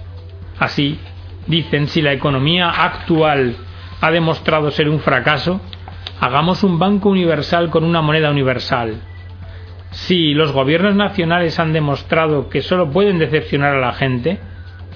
Así, 0.59 0.99
dicen, 1.47 1.89
si 1.89 2.03
la 2.03 2.13
economía 2.13 2.71
actual 2.71 3.57
ha 4.01 4.11
demostrado 4.11 4.71
ser 4.71 4.89
un 4.89 5.01
fracaso, 5.01 5.61
hagamos 6.21 6.63
un 6.65 6.79
banco 6.79 7.11
universal 7.11 7.71
con 7.71 7.85
una 7.85 8.01
moneda 8.01 8.31
universal. 8.31 9.01
Si 9.91 10.35
los 10.35 10.53
gobiernos 10.53 10.95
nacionales 10.95 11.59
han 11.59 11.73
demostrado 11.73 12.49
que 12.49 12.63
solo 12.63 12.91
pueden 12.91 13.19
decepcionar 13.19 13.75
a 13.75 13.81
la 13.81 13.93
gente, 13.93 14.39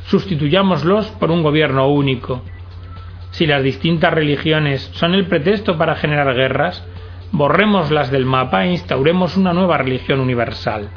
sustituyámoslos 0.06 1.08
por 1.12 1.30
un 1.30 1.42
gobierno 1.42 1.88
único. 1.88 2.42
Si 3.30 3.46
las 3.46 3.62
distintas 3.62 4.12
religiones 4.12 4.90
son 4.92 5.14
el 5.14 5.26
pretexto 5.26 5.78
para 5.78 5.94
generar 5.94 6.34
guerras, 6.34 6.84
borrémoslas 7.32 8.10
del 8.10 8.26
mapa 8.26 8.64
e 8.64 8.72
instauremos 8.72 9.36
una 9.36 9.52
nueva 9.52 9.78
religión 9.78 10.20
universal. 10.20 10.90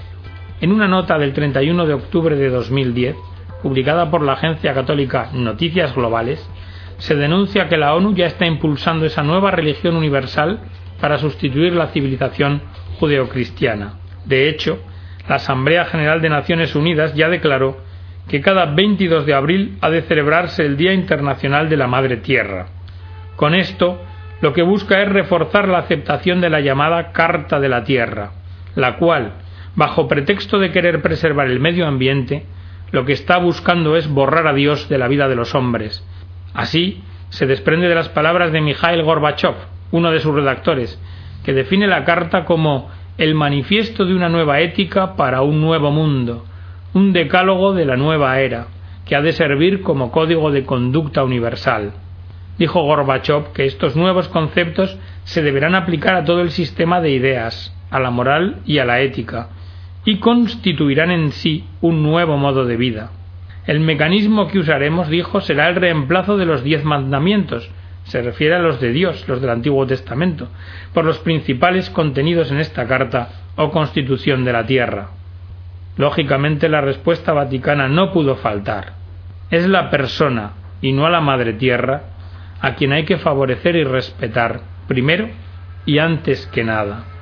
En 0.59 0.71
una 0.71 0.87
nota 0.87 1.17
del 1.17 1.33
31 1.33 1.85
de 1.85 1.93
octubre 1.93 2.35
de 2.35 2.49
2010, 2.49 3.15
publicada 3.63 4.11
por 4.11 4.21
la 4.21 4.33
agencia 4.33 4.73
católica 4.75 5.29
Noticias 5.33 5.95
Globales, 5.95 6.47
se 6.97 7.15
denuncia 7.15 7.67
que 7.69 7.77
la 7.77 7.95
ONU 7.95 8.13
ya 8.13 8.27
está 8.27 8.45
impulsando 8.45 9.05
esa 9.05 9.23
nueva 9.23 9.49
religión 9.49 9.95
universal 9.95 10.59
para 11.01 11.17
sustituir 11.17 11.73
la 11.73 11.87
civilización 11.87 12.61
judeocristiana. 12.99 13.95
De 14.25 14.47
hecho, 14.49 14.79
la 15.27 15.35
Asamblea 15.35 15.85
General 15.85 16.21
de 16.21 16.29
Naciones 16.29 16.75
Unidas 16.75 17.15
ya 17.15 17.29
declaró 17.29 17.77
que 18.27 18.41
cada 18.41 18.65
22 18.65 19.25
de 19.25 19.33
abril 19.33 19.77
ha 19.81 19.89
de 19.89 20.03
celebrarse 20.03 20.65
el 20.65 20.77
Día 20.77 20.93
Internacional 20.93 21.69
de 21.69 21.77
la 21.77 21.87
Madre 21.87 22.17
Tierra. 22.17 22.67
Con 23.35 23.55
esto, 23.55 24.01
lo 24.41 24.53
que 24.53 24.61
busca 24.61 25.01
es 25.01 25.09
reforzar 25.09 25.67
la 25.67 25.79
aceptación 25.79 26.41
de 26.41 26.49
la 26.49 26.61
llamada 26.61 27.11
Carta 27.11 27.59
de 27.59 27.69
la 27.69 27.83
Tierra, 27.83 28.31
la 28.75 28.97
cual, 28.97 29.33
bajo 29.75 30.07
pretexto 30.07 30.59
de 30.59 30.71
querer 30.71 31.01
preservar 31.01 31.47
el 31.47 31.59
medio 31.59 31.87
ambiente, 31.87 32.45
lo 32.93 33.05
que 33.05 33.13
está 33.13 33.39
buscando 33.39 33.97
es 33.97 34.07
borrar 34.07 34.45
a 34.45 34.53
Dios 34.53 34.87
de 34.87 34.99
la 34.99 35.07
vida 35.07 35.27
de 35.27 35.35
los 35.35 35.55
hombres. 35.55 36.05
Así, 36.53 37.01
se 37.29 37.47
desprende 37.47 37.89
de 37.89 37.95
las 37.95 38.07
palabras 38.09 38.51
de 38.51 38.61
Mikhail 38.61 39.01
Gorbachev, 39.01 39.55
uno 39.89 40.11
de 40.11 40.19
sus 40.19 40.35
redactores, 40.35 41.01
que 41.43 41.53
define 41.53 41.87
la 41.87 42.05
carta 42.05 42.45
como 42.45 42.91
el 43.17 43.33
manifiesto 43.33 44.05
de 44.05 44.13
una 44.13 44.29
nueva 44.29 44.59
ética 44.59 45.15
para 45.15 45.41
un 45.41 45.59
nuevo 45.59 45.89
mundo, 45.89 46.45
un 46.93 47.13
decálogo 47.13 47.73
de 47.73 47.85
la 47.85 47.97
nueva 47.97 48.39
era, 48.39 48.67
que 49.07 49.15
ha 49.15 49.21
de 49.21 49.33
servir 49.33 49.81
como 49.81 50.11
código 50.11 50.51
de 50.51 50.63
conducta 50.63 51.23
universal. 51.23 51.93
Dijo 52.59 52.83
Gorbachev 52.83 53.53
que 53.53 53.65
estos 53.65 53.95
nuevos 53.95 54.27
conceptos 54.27 54.99
se 55.23 55.41
deberán 55.41 55.73
aplicar 55.73 56.13
a 56.13 56.25
todo 56.25 56.41
el 56.41 56.51
sistema 56.51 57.01
de 57.01 57.09
ideas, 57.09 57.75
a 57.89 57.99
la 57.99 58.11
moral 58.11 58.57
y 58.67 58.77
a 58.77 58.85
la 58.85 59.01
ética, 59.01 59.49
y 60.05 60.17
constituirán 60.17 61.11
en 61.11 61.31
sí 61.31 61.65
un 61.81 62.03
nuevo 62.03 62.37
modo 62.37 62.65
de 62.65 62.77
vida. 62.77 63.11
El 63.65 63.79
mecanismo 63.79 64.47
que 64.47 64.59
usaremos, 64.59 65.07
dijo, 65.07 65.39
será 65.41 65.69
el 65.69 65.75
reemplazo 65.75 66.37
de 66.37 66.45
los 66.45 66.63
diez 66.63 66.83
mandamientos, 66.83 67.69
se 68.03 68.21
refiere 68.21 68.55
a 68.55 68.59
los 68.59 68.81
de 68.81 68.91
Dios, 68.91 69.27
los 69.27 69.39
del 69.39 69.49
Antiguo 69.49 69.87
Testamento, 69.87 70.49
por 70.93 71.05
los 71.05 71.19
principales 71.19 71.89
contenidos 71.89 72.51
en 72.51 72.59
esta 72.59 72.85
carta 72.85 73.29
o 73.55 73.71
constitución 73.71 74.43
de 74.43 74.53
la 74.53 74.65
tierra. 74.65 75.11
Lógicamente 75.95 76.67
la 76.67 76.81
respuesta 76.81 77.31
vaticana 77.33 77.87
no 77.87 78.11
pudo 78.11 78.35
faltar. 78.35 78.93
Es 79.49 79.67
la 79.67 79.89
persona, 79.89 80.53
y 80.81 80.91
no 80.91 81.05
a 81.05 81.09
la 81.09 81.21
Madre 81.21 81.53
Tierra, 81.53 82.03
a 82.59 82.75
quien 82.75 82.91
hay 82.91 83.05
que 83.05 83.17
favorecer 83.17 83.75
y 83.75 83.83
respetar, 83.83 84.61
primero 84.87 85.29
y 85.85 85.99
antes 85.99 86.47
que 86.47 86.63
nada. 86.63 87.12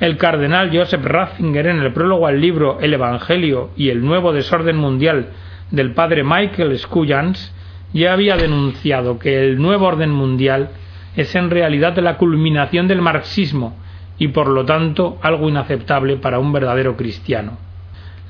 El 0.00 0.16
cardenal 0.16 0.70
Joseph 0.74 1.04
Ratzinger 1.04 1.66
en 1.66 1.80
el 1.80 1.92
prólogo 1.92 2.26
al 2.26 2.40
libro 2.40 2.78
El 2.80 2.94
Evangelio 2.94 3.70
y 3.76 3.90
el 3.90 4.02
nuevo 4.02 4.32
desorden 4.32 4.78
mundial 4.78 5.28
del 5.70 5.92
padre 5.92 6.24
Michael 6.24 6.78
Scuyans 6.78 7.54
ya 7.92 8.14
había 8.14 8.38
denunciado 8.38 9.18
que 9.18 9.44
el 9.44 9.60
nuevo 9.60 9.86
orden 9.86 10.10
mundial 10.10 10.70
es 11.16 11.34
en 11.34 11.50
realidad 11.50 11.98
la 11.98 12.16
culminación 12.16 12.88
del 12.88 13.02
marxismo 13.02 13.76
y 14.18 14.28
por 14.28 14.48
lo 14.48 14.64
tanto 14.64 15.18
algo 15.20 15.50
inaceptable 15.50 16.16
para 16.16 16.38
un 16.38 16.50
verdadero 16.50 16.96
cristiano. 16.96 17.58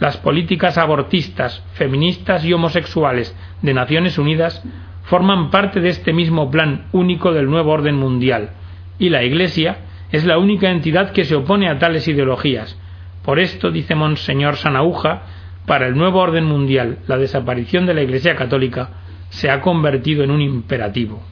Las 0.00 0.16
políticas 0.16 0.76
abortistas, 0.76 1.62
feministas 1.74 2.44
y 2.44 2.52
homosexuales 2.52 3.36
de 3.62 3.74
Naciones 3.74 4.18
Unidas 4.18 4.60
forman 5.04 5.50
parte 5.50 5.80
de 5.80 5.90
este 5.90 6.12
mismo 6.12 6.50
plan 6.50 6.86
único 6.90 7.32
del 7.32 7.48
nuevo 7.48 7.70
orden 7.70 7.94
mundial, 7.94 8.50
y 8.98 9.10
la 9.10 9.22
Iglesia 9.22 9.78
es 10.12 10.24
la 10.24 10.38
única 10.38 10.70
entidad 10.70 11.12
que 11.12 11.24
se 11.24 11.34
opone 11.34 11.68
a 11.68 11.78
tales 11.78 12.06
ideologías. 12.08 12.78
Por 13.24 13.38
esto, 13.38 13.70
dice 13.70 13.94
Monseñor 13.94 14.56
Sanauja, 14.56 15.22
para 15.66 15.86
el 15.86 15.96
nuevo 15.96 16.20
orden 16.20 16.44
mundial, 16.44 16.98
la 17.06 17.18
desaparición 17.18 17.86
de 17.86 17.94
la 17.94 18.02
Iglesia 18.02 18.34
católica 18.34 18.90
se 19.28 19.50
ha 19.50 19.60
convertido 19.60 20.24
en 20.24 20.30
un 20.30 20.40
imperativo. 20.40 21.22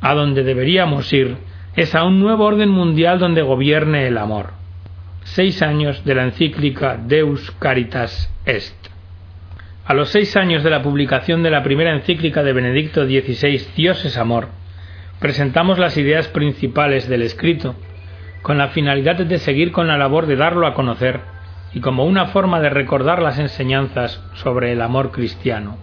A 0.00 0.14
donde 0.14 0.42
deberíamos 0.44 1.12
ir 1.12 1.36
es 1.76 1.94
a 1.94 2.04
un 2.04 2.20
nuevo 2.20 2.44
orden 2.44 2.70
mundial 2.70 3.18
donde 3.18 3.42
gobierne 3.42 4.06
el 4.06 4.16
amor 4.16 4.58
seis 5.28 5.62
años 5.62 6.04
de 6.04 6.14
la 6.14 6.24
encíclica 6.24 6.96
Deus 6.96 7.50
Caritas 7.58 8.32
Est. 8.46 8.74
A 9.84 9.94
los 9.94 10.10
seis 10.10 10.36
años 10.36 10.62
de 10.62 10.70
la 10.70 10.82
publicación 10.82 11.42
de 11.42 11.50
la 11.50 11.62
primera 11.62 11.94
encíclica 11.94 12.42
de 12.42 12.52
Benedicto 12.52 13.06
XVI, 13.06 13.66
Dios 13.76 14.04
es 14.04 14.16
amor, 14.16 14.48
presentamos 15.18 15.78
las 15.78 15.96
ideas 15.96 16.28
principales 16.28 17.08
del 17.08 17.22
escrito, 17.22 17.74
con 18.48 18.56
la 18.56 18.68
finalidad 18.68 19.16
de 19.16 19.38
seguir 19.38 19.72
con 19.72 19.88
la 19.88 19.98
labor 19.98 20.24
de 20.24 20.34
darlo 20.34 20.66
a 20.66 20.72
conocer 20.72 21.20
y 21.74 21.80
como 21.80 22.06
una 22.06 22.28
forma 22.28 22.60
de 22.60 22.70
recordar 22.70 23.20
las 23.20 23.38
enseñanzas 23.38 24.24
sobre 24.36 24.72
el 24.72 24.80
amor 24.80 25.10
cristiano. 25.10 25.76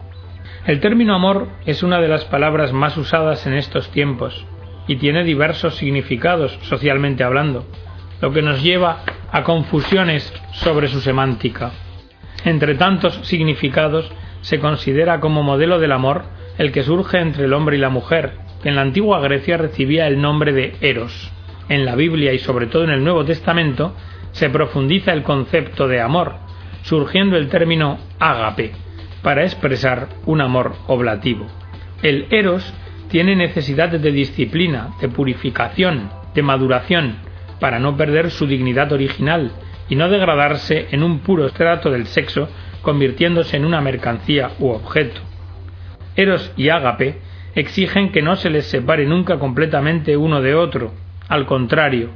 El 0.66 0.80
término 0.80 1.14
amor 1.14 1.48
es 1.68 1.84
una 1.84 2.02
de 2.02 2.08
las 2.08 2.26
palabras 2.26 2.74
más 2.74 2.98
usadas 2.98 3.46
en 3.46 3.54
estos 3.54 3.92
tiempos 3.92 4.48
y 4.88 4.96
tiene 4.96 5.24
diversos 5.24 5.76
significados 5.76 6.58
socialmente 6.64 7.24
hablando, 7.24 7.68
lo 8.20 8.32
que 8.32 8.42
nos 8.42 8.64
lleva 8.64 9.04
a 9.32 9.44
confusiones 9.44 10.34
sobre 10.54 10.88
su 10.88 11.02
semántica. 11.02 11.70
Entre 12.46 12.74
tantos 12.74 13.14
significados, 13.28 14.12
se 14.42 14.60
considera 14.60 15.20
como 15.20 15.44
modelo 15.44 15.78
del 15.78 15.92
amor 15.92 16.24
el 16.58 16.72
que 16.72 16.82
surge 16.82 17.20
entre 17.20 17.46
el 17.46 17.54
hombre 17.54 17.78
y 17.78 17.80
la 17.80 17.90
mujer, 17.90 18.34
que 18.64 18.70
en 18.70 18.76
la 18.76 18.82
antigua 18.82 19.20
Grecia 19.20 19.56
recibía 19.56 20.08
el 20.08 20.20
nombre 20.20 20.52
de 20.52 20.76
Eros. 20.82 21.32
En 21.68 21.86
la 21.86 21.96
Biblia 21.96 22.34
y 22.34 22.40
sobre 22.40 22.68
todo 22.68 22.84
en 22.84 22.92
el 22.92 23.04
Nuevo 23.04 23.26
Testamento 23.26 23.96
se 24.32 24.50
profundiza 24.50 25.14
el 25.14 25.24
concepto 25.24 25.88
de 25.88 26.02
amor, 26.02 26.36
surgiendo 26.84 27.38
el 27.38 27.50
término 27.50 27.98
ágape, 28.20 28.74
para 29.24 29.44
expresar 29.44 30.10
un 30.26 30.42
amor 30.42 30.76
oblativo. 30.88 31.48
El 32.04 32.28
Eros 32.30 32.74
tiene 33.10 33.36
necesidad 33.36 33.90
de 33.90 34.12
disciplina, 34.12 34.90
de 35.02 35.10
purificación, 35.10 36.10
de 36.36 36.44
maduración, 36.44 37.16
para 37.60 37.80
no 37.80 37.98
perder 37.98 38.30
su 38.30 38.46
dignidad 38.46 38.92
original 38.92 39.52
y 39.90 39.96
no 39.96 40.10
degradarse 40.10 40.88
en 40.92 41.02
un 41.02 41.20
puro 41.20 41.46
estrato 41.46 41.90
del 41.90 42.06
sexo, 42.06 42.50
convirtiéndose 42.82 43.58
en 43.58 43.66
una 43.66 43.82
mercancía 43.82 44.52
u 44.60 44.70
objeto. 44.70 45.22
Eros 46.16 46.52
y 46.56 46.70
Ágape 46.70 47.20
exigen 47.56 48.12
que 48.12 48.22
no 48.22 48.36
se 48.36 48.50
les 48.50 48.66
separe 48.68 49.06
nunca 49.06 49.40
completamente 49.40 50.18
uno 50.18 50.42
de 50.42 50.56
otro, 50.56 50.92
al 51.27 51.46
contrario, 51.46 52.10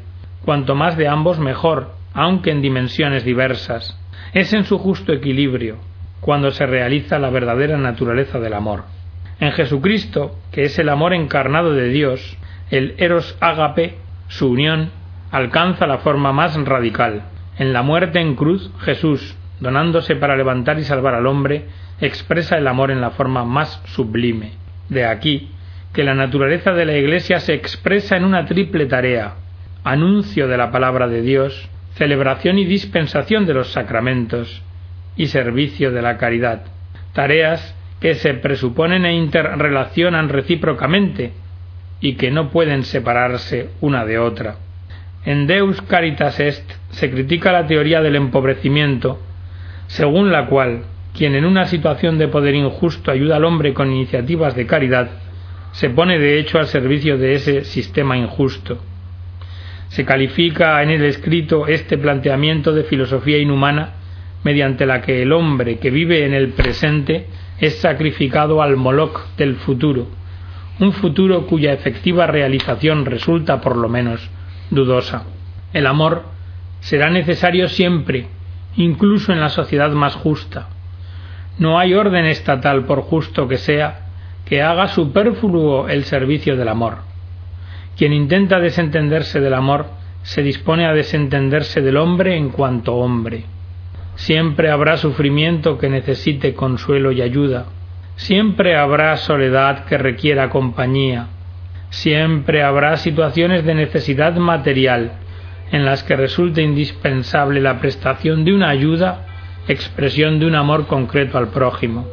cuanto 0.45 0.75
más 0.75 0.97
de 0.97 1.07
ambos 1.07 1.39
mejor, 1.39 1.91
aunque 2.13 2.51
en 2.51 2.61
dimensiones 2.61 3.23
diversas. 3.23 3.97
Es 4.33 4.53
en 4.53 4.65
su 4.65 4.77
justo 4.77 5.13
equilibrio, 5.13 5.77
cuando 6.21 6.51
se 6.51 6.65
realiza 6.65 7.19
la 7.19 7.29
verdadera 7.29 7.77
naturaleza 7.77 8.39
del 8.39 8.53
amor. 8.53 8.83
En 9.39 9.51
Jesucristo, 9.51 10.35
que 10.51 10.63
es 10.63 10.77
el 10.79 10.89
amor 10.89 11.13
encarnado 11.13 11.73
de 11.73 11.89
Dios, 11.89 12.37
el 12.69 12.95
Eros 12.97 13.37
Ágape, 13.39 13.95
su 14.27 14.49
unión, 14.49 14.91
alcanza 15.31 15.87
la 15.87 15.99
forma 15.99 16.33
más 16.33 16.55
radical. 16.65 17.23
En 17.57 17.73
la 17.73 17.81
muerte 17.81 18.19
en 18.19 18.35
cruz, 18.35 18.71
Jesús, 18.79 19.35
donándose 19.59 20.15
para 20.15 20.35
levantar 20.35 20.77
y 20.79 20.83
salvar 20.83 21.15
al 21.15 21.27
hombre, 21.27 21.65
expresa 22.01 22.57
el 22.57 22.67
amor 22.67 22.91
en 22.91 23.01
la 23.01 23.11
forma 23.11 23.43
más 23.43 23.81
sublime. 23.85 24.53
De 24.89 25.05
aquí 25.05 25.49
que 25.93 26.03
la 26.03 26.13
naturaleza 26.13 26.74
de 26.74 26.86
la 26.86 26.98
Iglesia 26.98 27.39
se 27.39 27.53
expresa 27.53 28.15
en 28.15 28.24
una 28.24 28.46
triple 28.46 28.86
tarea 28.86 29.36
anuncio 29.84 30.48
de 30.48 30.58
la 30.58 30.72
palabra 30.72 31.08
de 31.08 31.22
Dios, 31.22 31.69
celebración 31.93 32.58
y 32.60 32.65
dispensación 32.65 33.46
de 33.46 33.53
los 33.53 33.72
sacramentos 33.72 34.62
y 35.15 35.27
servicio 35.27 35.91
de 35.91 36.01
la 36.01 36.17
caridad. 36.17 36.63
Tareas 37.13 37.75
que 38.00 38.15
se 38.15 38.34
presuponen 38.36 39.05
e 39.05 39.13
interrelacionan 39.13 40.29
recíprocamente 40.29 41.34
y 42.00 42.15
que 42.15 42.31
no 42.31 42.50
pueden 42.50 42.84
separarse 42.84 43.69
una 43.81 44.05
de 44.05 44.19
otra. 44.19 44.55
En 45.25 45.48
Deus 45.48 45.81
Caritas 45.81 46.39
Est 46.39 46.69
se 46.91 47.10
critica 47.12 47.51
la 47.51 47.67
teoría 47.67 48.01
del 48.01 48.15
empobrecimiento, 48.15 49.19
según 49.88 50.31
la 50.31 50.46
cual 50.46 50.84
quien 51.13 51.36
en 51.36 51.43
una 51.43 51.65
situación 51.65 52.17
de 52.17 52.29
poder 52.29 52.55
injusto 52.55 53.12
ayuda 53.12 53.36
al 53.36 53.43
hombre 53.43 53.74
con 53.74 53.91
iniciativas 53.91 54.55
de 54.55 54.65
caridad, 54.65 55.10
se 55.71 55.89
pone 55.89 56.19
de 56.19 56.39
hecho 56.39 56.59
al 56.59 56.67
servicio 56.67 57.17
de 57.17 57.35
ese 57.35 57.63
sistema 57.63 58.17
injusto. 58.17 58.79
Se 59.89 60.05
califica 60.05 60.81
en 60.83 60.89
el 60.89 61.03
escrito 61.03 61.67
este 61.67 61.97
planteamiento 61.97 62.73
de 62.73 62.83
filosofía 62.83 63.38
inhumana 63.38 63.93
mediante 64.43 64.85
la 64.85 65.01
que 65.01 65.21
el 65.21 65.31
hombre 65.31 65.79
que 65.79 65.89
vive 65.89 66.25
en 66.25 66.33
el 66.33 66.49
presente 66.49 67.27
es 67.59 67.79
sacrificado 67.79 68.61
al 68.61 68.77
Moloch 68.77 69.35
del 69.35 69.55
futuro, 69.55 70.07
un 70.79 70.93
futuro 70.93 71.45
cuya 71.45 71.73
efectiva 71.73 72.27
realización 72.27 73.05
resulta 73.05 73.59
por 73.59 73.75
lo 73.75 73.89
menos 73.89 74.29
dudosa. 74.69 75.23
El 75.73 75.88
amor 75.88 76.23
será 76.79 77.09
necesario 77.09 77.67
siempre, 77.67 78.27
incluso 78.77 79.33
en 79.33 79.41
la 79.41 79.49
sociedad 79.49 79.91
más 79.91 80.15
justa. 80.15 80.69
No 81.57 81.77
hay 81.77 81.93
orden 81.93 82.25
estatal, 82.25 82.85
por 82.85 83.01
justo 83.01 83.47
que 83.47 83.57
sea, 83.57 84.08
que 84.50 84.63
haga 84.63 84.88
superfluo 84.88 85.88
el 85.88 86.06
servicio 86.06 86.58
del 86.58 86.70
amor. 86.70 86.98
Quien 87.96 88.13
intenta 88.13 88.60
desentenderse 88.60 89.39
del 89.39 89.53
amor 89.53 89.86
se 90.24 90.41
dispone 90.41 90.88
a 90.88 90.94
desentenderse 90.94 91.82
del 91.82 91.98
hombre 91.98 92.36
en 92.36 92.50
cuanto 92.50 92.96
hombre. 92.96 93.46
Siempre 94.15 94.72
habrá 94.72 94.98
sufrimiento 94.98 95.77
que 95.77 95.88
necesite 95.88 96.56
consuelo 96.56 97.12
y 97.12 97.22
ayuda. 97.22 97.68
Siempre 98.15 98.75
habrá 98.75 99.15
soledad 99.18 99.86
que 99.86 99.98
requiera 99.98 100.50
compañía. 100.50 101.27
Siempre 101.91 102.63
habrá 102.63 102.98
situaciones 102.98 103.63
de 103.65 103.75
necesidad 103.75 104.36
material 104.36 105.12
en 105.72 105.86
las 105.86 106.03
que 106.03 106.15
resulte 106.15 106.63
indispensable 106.63 107.62
la 107.62 107.79
prestación 107.79 108.44
de 108.44 108.53
una 108.53 108.70
ayuda, 108.70 109.27
expresión 109.68 110.39
de 110.39 110.48
un 110.48 110.56
amor 110.56 110.88
concreto 110.88 111.38
al 111.38 111.50
prójimo. 111.50 112.08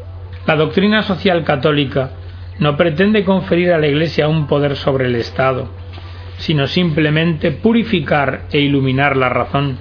La 0.46 0.54
doctrina 0.54 1.02
social 1.02 1.42
católica 1.42 2.10
no 2.58 2.76
pretende 2.76 3.24
conferir 3.24 3.72
a 3.72 3.78
la 3.78 3.86
Iglesia 3.86 4.28
un 4.28 4.46
poder 4.46 4.76
sobre 4.76 5.06
el 5.06 5.16
Estado, 5.16 5.68
sino 6.38 6.66
simplemente 6.66 7.50
purificar 7.50 8.46
e 8.50 8.60
iluminar 8.60 9.16
la 9.16 9.28
razón, 9.28 9.78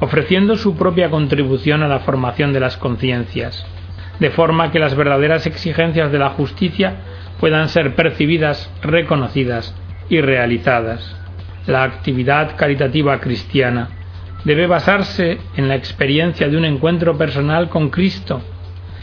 ofreciendo 0.00 0.56
su 0.56 0.76
propia 0.76 1.10
contribución 1.10 1.82
a 1.82 1.88
la 1.88 2.00
formación 2.00 2.52
de 2.52 2.60
las 2.60 2.76
conciencias, 2.76 3.66
de 4.18 4.30
forma 4.30 4.70
que 4.70 4.78
las 4.78 4.94
verdaderas 4.94 5.46
exigencias 5.46 6.12
de 6.12 6.18
la 6.18 6.30
justicia 6.30 6.96
puedan 7.40 7.68
ser 7.68 7.94
percibidas, 7.94 8.70
reconocidas 8.82 9.74
y 10.08 10.20
realizadas. 10.20 11.16
La 11.66 11.82
actividad 11.82 12.56
caritativa 12.56 13.18
cristiana 13.20 13.88
debe 14.44 14.66
basarse 14.66 15.38
en 15.56 15.68
la 15.68 15.74
experiencia 15.74 16.48
de 16.48 16.56
un 16.56 16.64
encuentro 16.64 17.18
personal 17.18 17.68
con 17.68 17.90
Cristo, 17.90 18.42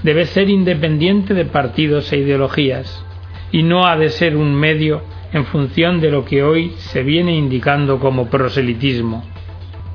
debe 0.03 0.25
ser 0.25 0.49
independiente 0.49 1.33
de 1.33 1.45
partidos 1.45 2.11
e 2.11 2.17
ideologías, 2.17 3.03
y 3.51 3.63
no 3.63 3.85
ha 3.85 3.97
de 3.97 4.09
ser 4.09 4.35
un 4.35 4.53
medio 4.53 5.01
en 5.31 5.45
función 5.45 5.99
de 5.99 6.11
lo 6.11 6.25
que 6.25 6.43
hoy 6.43 6.73
se 6.77 7.03
viene 7.03 7.35
indicando 7.35 7.99
como 7.99 8.29
proselitismo. 8.29 9.23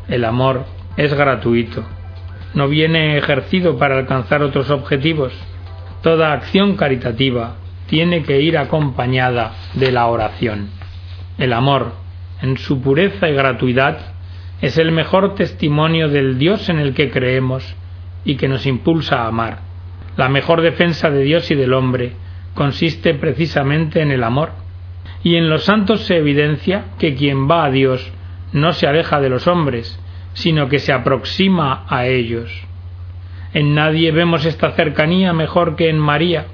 El 0.08 0.24
amor 0.24 0.64
es 0.96 1.14
gratuito, 1.14 1.84
no 2.54 2.68
viene 2.68 3.18
ejercido 3.18 3.78
para 3.78 3.98
alcanzar 3.98 4.42
otros 4.42 4.70
objetivos. 4.70 5.32
Toda 6.02 6.32
acción 6.32 6.76
caritativa 6.76 7.56
tiene 7.86 8.22
que 8.22 8.40
ir 8.40 8.56
acompañada 8.56 9.52
de 9.74 9.92
la 9.92 10.06
oración. 10.06 10.70
El 11.36 11.52
amor, 11.52 11.92
en 12.42 12.56
su 12.56 12.80
pureza 12.80 13.28
y 13.28 13.34
gratuidad, 13.34 14.14
es 14.60 14.78
el 14.78 14.92
mejor 14.92 15.34
testimonio 15.34 16.08
del 16.08 16.38
Dios 16.38 16.68
en 16.68 16.78
el 16.78 16.94
que 16.94 17.10
creemos 17.10 17.76
y 18.24 18.36
que 18.36 18.48
nos 18.48 18.66
impulsa 18.66 19.22
a 19.22 19.28
amar. 19.28 19.67
La 20.18 20.28
mejor 20.28 20.62
defensa 20.62 21.10
de 21.10 21.22
Dios 21.22 21.48
y 21.52 21.54
del 21.54 21.72
hombre 21.72 22.10
consiste 22.54 23.14
precisamente 23.14 24.02
en 24.02 24.10
el 24.10 24.24
amor. 24.24 24.50
Y 25.22 25.36
en 25.36 25.48
los 25.48 25.62
santos 25.62 26.06
se 26.06 26.16
evidencia 26.16 26.86
que 26.98 27.14
quien 27.14 27.48
va 27.48 27.64
a 27.64 27.70
Dios 27.70 28.12
no 28.52 28.72
se 28.72 28.88
aleja 28.88 29.20
de 29.20 29.28
los 29.28 29.46
hombres, 29.46 29.96
sino 30.32 30.68
que 30.68 30.80
se 30.80 30.92
aproxima 30.92 31.84
a 31.88 32.06
ellos. 32.06 32.50
En 33.54 33.76
nadie 33.76 34.10
vemos 34.10 34.44
esta 34.44 34.72
cercanía 34.72 35.32
mejor 35.32 35.76
que 35.76 35.88
en 35.88 36.00
María, 36.00 36.46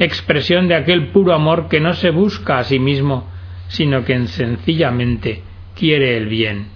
expresión 0.00 0.66
de 0.66 0.74
aquel 0.74 1.12
puro 1.12 1.34
amor 1.34 1.68
que 1.68 1.78
no 1.78 1.94
se 1.94 2.10
busca 2.10 2.58
a 2.58 2.64
sí 2.64 2.80
mismo, 2.80 3.30
sino 3.68 4.04
que 4.04 4.26
sencillamente 4.26 5.44
quiere 5.76 6.16
el 6.16 6.26
bien. 6.26 6.66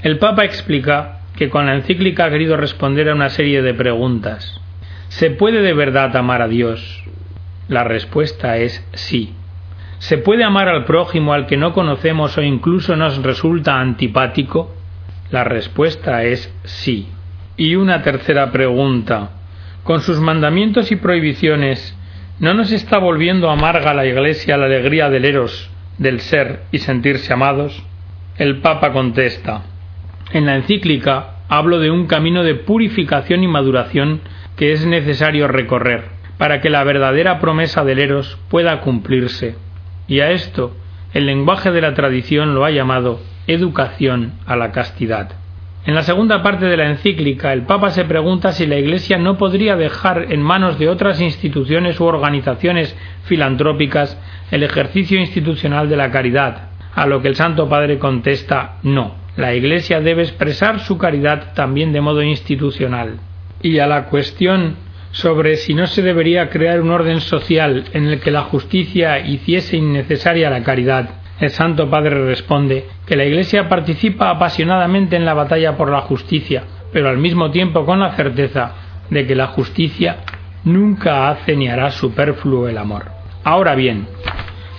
El 0.00 0.16
Papa 0.16 0.46
explica 0.46 1.20
que 1.36 1.50
con 1.50 1.66
la 1.66 1.74
encíclica 1.74 2.24
ha 2.24 2.30
querido 2.30 2.56
responder 2.56 3.10
a 3.10 3.14
una 3.14 3.28
serie 3.28 3.60
de 3.60 3.74
preguntas. 3.74 4.58
¿Se 5.10 5.28
puede 5.28 5.60
de 5.60 5.74
verdad 5.74 6.16
amar 6.16 6.40
a 6.40 6.46
Dios? 6.46 7.02
La 7.66 7.82
respuesta 7.82 8.58
es 8.58 8.86
sí. 8.92 9.34
¿Se 9.98 10.18
puede 10.18 10.44
amar 10.44 10.68
al 10.68 10.84
prójimo 10.84 11.32
al 11.32 11.46
que 11.46 11.56
no 11.56 11.72
conocemos 11.72 12.38
o 12.38 12.42
incluso 12.42 12.94
nos 12.94 13.20
resulta 13.20 13.80
antipático? 13.80 14.72
La 15.32 15.42
respuesta 15.42 16.22
es 16.22 16.54
sí. 16.62 17.08
Y 17.56 17.74
una 17.74 18.02
tercera 18.02 18.52
pregunta. 18.52 19.30
Con 19.82 20.00
sus 20.00 20.20
mandamientos 20.20 20.92
y 20.92 20.96
prohibiciones, 20.96 21.98
¿no 22.38 22.54
nos 22.54 22.70
está 22.70 22.98
volviendo 22.98 23.50
amarga 23.50 23.92
la 23.92 24.06
Iglesia 24.06 24.56
la 24.56 24.66
alegría 24.66 25.10
del 25.10 25.24
eros, 25.24 25.70
del 25.98 26.20
ser 26.20 26.62
y 26.70 26.78
sentirse 26.78 27.32
amados? 27.32 27.82
El 28.38 28.60
Papa 28.60 28.92
contesta. 28.92 29.62
En 30.32 30.46
la 30.46 30.54
encíclica 30.54 31.40
hablo 31.48 31.80
de 31.80 31.90
un 31.90 32.06
camino 32.06 32.44
de 32.44 32.54
purificación 32.54 33.42
y 33.42 33.48
maduración 33.48 34.20
que 34.60 34.72
es 34.72 34.84
necesario 34.84 35.48
recorrer 35.48 36.04
para 36.36 36.60
que 36.60 36.68
la 36.68 36.84
verdadera 36.84 37.40
promesa 37.40 37.82
del 37.82 37.98
eros 37.98 38.36
pueda 38.50 38.82
cumplirse 38.82 39.56
y 40.06 40.20
a 40.20 40.32
esto 40.32 40.76
el 41.14 41.24
lenguaje 41.24 41.70
de 41.70 41.80
la 41.80 41.94
tradición 41.94 42.54
lo 42.54 42.66
ha 42.66 42.70
llamado 42.70 43.20
educación 43.46 44.34
a 44.44 44.56
la 44.56 44.70
castidad. 44.70 45.30
En 45.86 45.94
la 45.94 46.02
segunda 46.02 46.42
parte 46.42 46.66
de 46.66 46.76
la 46.76 46.90
encíclica, 46.90 47.54
el 47.54 47.62
Papa 47.62 47.88
se 47.88 48.04
pregunta 48.04 48.52
si 48.52 48.66
la 48.66 48.76
Iglesia 48.76 49.16
no 49.16 49.38
podría 49.38 49.76
dejar 49.76 50.26
en 50.28 50.42
manos 50.42 50.78
de 50.78 50.90
otras 50.90 51.22
instituciones 51.22 51.98
u 51.98 52.04
organizaciones 52.04 52.94
filantrópicas 53.24 54.20
el 54.50 54.62
ejercicio 54.62 55.18
institucional 55.18 55.88
de 55.88 55.96
la 55.96 56.10
caridad, 56.10 56.68
a 56.94 57.06
lo 57.06 57.22
que 57.22 57.28
el 57.28 57.36
Santo 57.36 57.66
Padre 57.66 57.98
contesta 57.98 58.76
no. 58.82 59.14
La 59.36 59.54
Iglesia 59.54 60.02
debe 60.02 60.20
expresar 60.20 60.80
su 60.80 60.98
caridad 60.98 61.54
también 61.54 61.94
de 61.94 62.02
modo 62.02 62.22
institucional. 62.22 63.20
Y 63.62 63.78
a 63.78 63.86
la 63.86 64.06
cuestión 64.06 64.76
sobre 65.12 65.56
si 65.56 65.74
no 65.74 65.86
se 65.86 66.02
debería 66.02 66.50
crear 66.50 66.80
un 66.80 66.90
orden 66.90 67.20
social 67.20 67.84
en 67.92 68.06
el 68.06 68.20
que 68.20 68.30
la 68.30 68.42
justicia 68.42 69.18
hiciese 69.18 69.76
innecesaria 69.76 70.50
la 70.50 70.62
caridad, 70.62 71.10
el 71.40 71.50
Santo 71.50 71.88
Padre 71.88 72.26
responde 72.26 72.86
que 73.06 73.16
la 73.16 73.24
Iglesia 73.24 73.68
participa 73.68 74.30
apasionadamente 74.30 75.16
en 75.16 75.24
la 75.24 75.34
batalla 75.34 75.76
por 75.76 75.90
la 75.90 76.02
justicia, 76.02 76.64
pero 76.92 77.08
al 77.08 77.18
mismo 77.18 77.50
tiempo 77.50 77.84
con 77.84 78.00
la 78.00 78.14
certeza 78.14 78.72
de 79.08 79.26
que 79.26 79.34
la 79.34 79.48
justicia 79.48 80.18
nunca 80.64 81.30
hace 81.30 81.56
ni 81.56 81.68
hará 81.68 81.90
superfluo 81.90 82.68
el 82.68 82.78
amor. 82.78 83.06
Ahora 83.42 83.74
bien, 83.74 84.06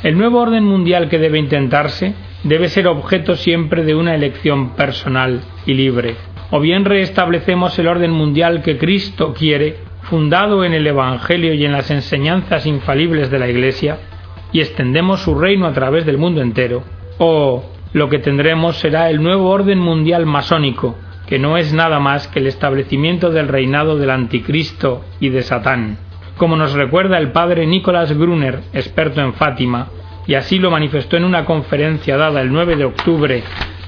el 0.03 0.17
nuevo 0.17 0.39
orden 0.39 0.63
mundial 0.63 1.09
que 1.09 1.17
debe 1.17 1.39
intentarse 1.39 2.13
debe 2.43 2.69
ser 2.69 2.87
objeto 2.87 3.35
siempre 3.35 3.83
de 3.83 3.95
una 3.95 4.15
elección 4.15 4.75
personal 4.75 5.41
y 5.65 5.73
libre. 5.73 6.15
O 6.51 6.59
bien 6.59 6.83
restablecemos 6.83 7.79
el 7.79 7.87
orden 7.87 8.11
mundial 8.11 8.61
que 8.61 8.77
Cristo 8.77 9.33
quiere 9.33 9.77
fundado 10.03 10.65
en 10.65 10.73
el 10.73 10.85
Evangelio 10.85 11.53
y 11.53 11.63
en 11.63 11.71
las 11.71 11.89
enseñanzas 11.89 12.65
infalibles 12.65 13.31
de 13.31 13.39
la 13.39 13.47
Iglesia, 13.47 13.99
y 14.51 14.59
extendemos 14.59 15.21
su 15.21 15.33
reino 15.33 15.65
a 15.65 15.73
través 15.73 16.05
del 16.05 16.17
mundo 16.17 16.41
entero, 16.41 16.83
o 17.17 17.63
lo 17.93 18.09
que 18.09 18.19
tendremos 18.19 18.77
será 18.77 19.09
el 19.09 19.23
nuevo 19.23 19.49
orden 19.49 19.79
mundial 19.79 20.25
masónico, 20.25 20.97
que 21.25 21.39
no 21.39 21.55
es 21.55 21.73
nada 21.73 21.99
más 21.99 22.27
que 22.27 22.39
el 22.39 22.47
establecimiento 22.47 23.31
del 23.31 23.47
reinado 23.47 23.97
del 23.97 24.09
anticristo 24.09 25.05
y 25.21 25.29
de 25.29 25.43
Satán, 25.43 25.97
como 26.35 26.57
nos 26.57 26.73
recuerda 26.73 27.17
el 27.17 27.31
padre 27.31 27.65
Nicolás 27.65 28.11
Gruner, 28.11 28.59
experto 28.73 29.21
en 29.21 29.33
Fátima, 29.33 29.87
y 30.27 30.33
así 30.33 30.59
lo 30.59 30.69
manifestó 30.69 31.15
en 31.15 31.23
una 31.23 31.45
conferencia 31.45 32.17
dada 32.17 32.41
el 32.41 32.51
9 32.51 32.75
de 32.75 32.85
octubre 32.85 33.43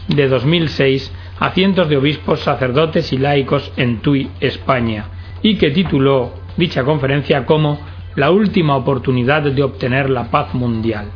de 0.08 0.28
2006 0.30 1.12
a 1.43 1.51
cientos 1.51 1.89
de 1.89 1.97
obispos, 1.97 2.39
sacerdotes 2.39 3.12
y 3.12 3.17
laicos 3.17 3.73
en 3.75 3.97
Tui, 3.97 4.29
España, 4.39 5.08
y 5.41 5.58
que 5.58 5.71
tituló 5.71 6.36
dicha 6.56 6.86
conferencia 6.86 7.45
como 7.45 7.82
La 8.15 8.32
última 8.32 8.77
oportunidad 8.77 9.41
de 9.41 9.62
obtener 9.62 10.10
la 10.10 10.32
paz 10.32 10.53
mundial. 10.53 11.08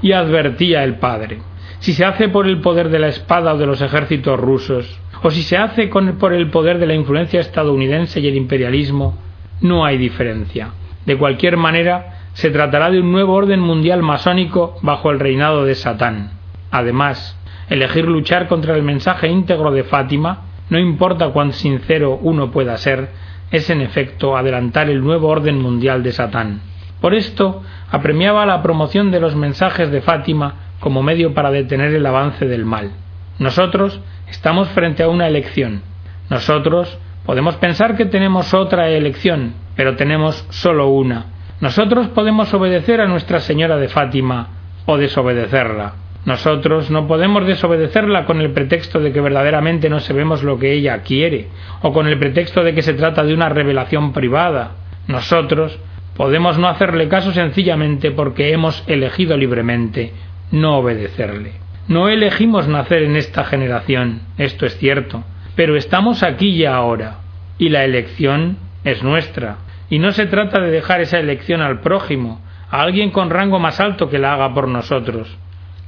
Y 0.00 0.12
advertía 0.12 0.84
el 0.84 1.00
padre, 1.00 1.38
si 1.80 1.94
se 1.94 2.04
hace 2.04 2.28
por 2.28 2.46
el 2.46 2.60
poder 2.60 2.90
de 2.90 3.00
la 3.00 3.08
espada 3.08 3.54
o 3.54 3.58
de 3.58 3.66
los 3.66 3.82
ejércitos 3.82 4.38
rusos, 4.38 5.00
o 5.20 5.32
si 5.32 5.42
se 5.42 5.56
hace 5.56 5.88
por 5.88 6.32
el 6.32 6.48
poder 6.48 6.78
de 6.78 6.86
la 6.86 6.94
influencia 6.94 7.40
estadounidense 7.40 8.20
y 8.20 8.28
el 8.28 8.36
imperialismo, 8.36 9.18
no 9.62 9.84
hay 9.84 9.98
diferencia. 9.98 10.74
De 11.06 11.18
cualquier 11.18 11.56
manera, 11.56 12.28
se 12.34 12.50
tratará 12.50 12.88
de 12.88 13.00
un 13.00 13.10
nuevo 13.10 13.34
orden 13.34 13.58
mundial 13.58 14.04
masónico 14.04 14.76
bajo 14.80 15.10
el 15.10 15.18
reinado 15.18 15.64
de 15.64 15.74
Satán. 15.74 16.30
Además, 16.70 17.36
elegir 17.72 18.06
luchar 18.06 18.48
contra 18.48 18.76
el 18.76 18.82
mensaje 18.82 19.28
íntegro 19.28 19.70
de 19.70 19.84
Fátima, 19.84 20.42
no 20.68 20.78
importa 20.78 21.30
cuán 21.30 21.54
sincero 21.54 22.18
uno 22.20 22.50
pueda 22.50 22.76
ser, 22.76 23.08
es 23.50 23.70
en 23.70 23.80
efecto 23.80 24.36
adelantar 24.36 24.90
el 24.90 25.00
nuevo 25.00 25.28
orden 25.28 25.58
mundial 25.58 26.02
de 26.02 26.12
Satán. 26.12 26.60
Por 27.00 27.14
esto, 27.14 27.62
apremiaba 27.90 28.44
la 28.44 28.62
promoción 28.62 29.10
de 29.10 29.20
los 29.20 29.34
mensajes 29.34 29.90
de 29.90 30.02
Fátima 30.02 30.54
como 30.80 31.02
medio 31.02 31.32
para 31.32 31.50
detener 31.50 31.94
el 31.94 32.04
avance 32.04 32.46
del 32.46 32.66
mal. 32.66 32.90
Nosotros 33.38 34.00
estamos 34.28 34.68
frente 34.68 35.02
a 35.02 35.08
una 35.08 35.26
elección. 35.26 35.82
Nosotros 36.28 36.98
podemos 37.24 37.56
pensar 37.56 37.96
que 37.96 38.04
tenemos 38.04 38.52
otra 38.52 38.90
elección, 38.90 39.54
pero 39.76 39.96
tenemos 39.96 40.46
solo 40.50 40.88
una. 40.88 41.26
Nosotros 41.60 42.08
podemos 42.08 42.52
obedecer 42.52 43.00
a 43.00 43.06
Nuestra 43.06 43.40
Señora 43.40 43.78
de 43.78 43.88
Fátima 43.88 44.48
o 44.84 44.98
desobedecerla. 44.98 46.01
Nosotros 46.24 46.90
no 46.90 47.08
podemos 47.08 47.46
desobedecerla 47.46 48.26
con 48.26 48.40
el 48.40 48.52
pretexto 48.52 49.00
de 49.00 49.12
que 49.12 49.20
verdaderamente 49.20 49.88
no 49.88 49.98
sabemos 49.98 50.42
lo 50.44 50.58
que 50.58 50.72
ella 50.72 51.02
quiere, 51.02 51.48
o 51.80 51.92
con 51.92 52.06
el 52.06 52.18
pretexto 52.18 52.62
de 52.62 52.74
que 52.74 52.82
se 52.82 52.94
trata 52.94 53.24
de 53.24 53.34
una 53.34 53.48
revelación 53.48 54.12
privada. 54.12 54.72
Nosotros 55.08 55.78
podemos 56.16 56.58
no 56.58 56.68
hacerle 56.68 57.08
caso 57.08 57.32
sencillamente 57.32 58.12
porque 58.12 58.52
hemos 58.52 58.84
elegido 58.86 59.36
libremente 59.36 60.12
no 60.52 60.78
obedecerle. 60.78 61.54
No 61.88 62.08
elegimos 62.08 62.68
nacer 62.68 63.02
en 63.02 63.16
esta 63.16 63.44
generación, 63.44 64.20
esto 64.38 64.66
es 64.66 64.76
cierto, 64.78 65.24
pero 65.56 65.76
estamos 65.76 66.22
aquí 66.22 66.50
y 66.50 66.64
ahora, 66.64 67.18
y 67.58 67.70
la 67.70 67.84
elección 67.84 68.58
es 68.84 69.02
nuestra. 69.02 69.56
Y 69.90 69.98
no 69.98 70.12
se 70.12 70.26
trata 70.26 70.60
de 70.60 70.70
dejar 70.70 71.00
esa 71.00 71.18
elección 71.18 71.60
al 71.60 71.80
prójimo, 71.80 72.40
a 72.70 72.82
alguien 72.82 73.10
con 73.10 73.30
rango 73.30 73.58
más 73.58 73.80
alto 73.80 74.08
que 74.08 74.18
la 74.18 74.34
haga 74.34 74.54
por 74.54 74.68
nosotros. 74.68 75.36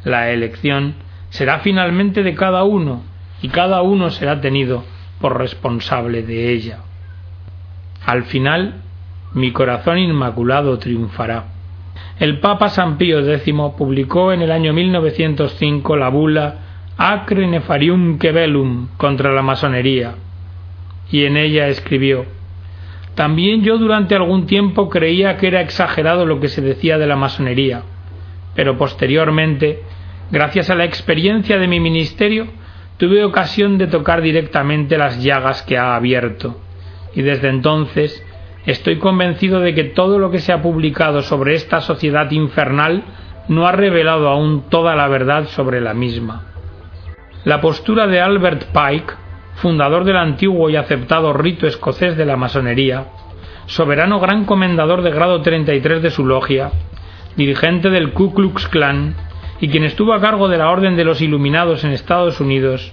La 0.04 0.30
elección 0.30 0.94
será 1.30 1.60
finalmente 1.60 2.22
de 2.22 2.34
cada 2.34 2.64
uno 2.64 3.02
y 3.42 3.48
cada 3.48 3.82
uno 3.82 4.10
será 4.10 4.40
tenido 4.40 4.84
por 5.20 5.38
responsable 5.38 6.22
de 6.22 6.52
ella. 6.52 6.78
Al 8.04 8.24
final, 8.24 8.82
mi 9.32 9.50
corazón 9.50 9.98
inmaculado 9.98 10.78
triunfará. 10.78 11.44
El 12.18 12.38
Papa 12.38 12.68
San 12.68 12.98
Pío 12.98 13.20
X 13.20 13.54
publicó 13.76 14.32
en 14.32 14.42
el 14.42 14.52
año 14.52 14.72
1905 14.72 15.96
la 15.96 16.08
bula 16.08 16.54
Acre 16.96 17.46
Nefarium 17.46 18.18
Quebellum 18.18 18.88
contra 18.96 19.32
la 19.32 19.42
masonería, 19.42 20.14
y 21.10 21.24
en 21.24 21.36
ella 21.36 21.66
escribió 21.66 22.24
También 23.16 23.62
yo 23.62 23.78
durante 23.78 24.14
algún 24.14 24.46
tiempo 24.46 24.88
creía 24.88 25.36
que 25.36 25.48
era 25.48 25.60
exagerado 25.60 26.24
lo 26.24 26.38
que 26.38 26.48
se 26.48 26.62
decía 26.62 26.98
de 26.98 27.06
la 27.06 27.16
masonería, 27.16 27.82
pero 28.54 28.78
posteriormente 28.78 29.82
Gracias 30.30 30.70
a 30.70 30.74
la 30.74 30.84
experiencia 30.84 31.58
de 31.58 31.68
mi 31.68 31.80
ministerio, 31.80 32.46
tuve 32.96 33.24
ocasión 33.24 33.78
de 33.78 33.87
tocar 33.87 34.22
directamente 34.22 34.96
las 34.96 35.22
llagas 35.22 35.62
que 35.62 35.76
ha 35.76 35.94
abierto, 35.94 36.60
y 37.14 37.22
desde 37.22 37.48
entonces 37.48 38.24
estoy 38.66 38.98
convencido 38.98 39.60
de 39.60 39.74
que 39.74 39.84
todo 39.84 40.18
lo 40.18 40.30
que 40.30 40.38
se 40.38 40.52
ha 40.52 40.62
publicado 40.62 41.22
sobre 41.22 41.54
esta 41.54 41.80
sociedad 41.80 42.30
infernal 42.30 43.04
no 43.48 43.66
ha 43.66 43.72
revelado 43.72 44.28
aún 44.28 44.70
toda 44.70 44.96
la 44.96 45.08
verdad 45.08 45.44
sobre 45.48 45.80
la 45.80 45.92
misma. 45.92 46.46
La 47.44 47.60
postura 47.60 48.06
de 48.06 48.20
Albert 48.20 48.68
Pike, 48.72 49.12
fundador 49.56 50.04
del 50.04 50.16
antiguo 50.16 50.70
y 50.70 50.76
aceptado 50.76 51.34
rito 51.34 51.66
escocés 51.66 52.16
de 52.16 52.24
la 52.24 52.37
masonería, 52.37 53.08
soberano 53.66 54.18
gran 54.18 54.46
comendador 54.46 55.02
de 55.02 55.10
grado 55.10 55.42
33 55.42 56.02
de 56.02 56.10
su 56.10 56.24
logia, 56.24 56.70
dirigente 57.37 57.90
del 57.90 58.12
Ku 58.12 58.32
Klux 58.32 58.66
Klan 58.68 59.14
y 59.64 59.68
quien 59.68 59.85
estuvo 59.85 60.12
a 60.12 60.20
cargo 60.20 60.48
de 60.48 60.59
la 60.59 60.68
Orden 60.68 60.94
de 60.94 61.05
los 61.05 61.22
Iluminados 61.22 61.85
en 61.85 61.92
Estados 61.92 62.38
Unidos, 62.38 62.92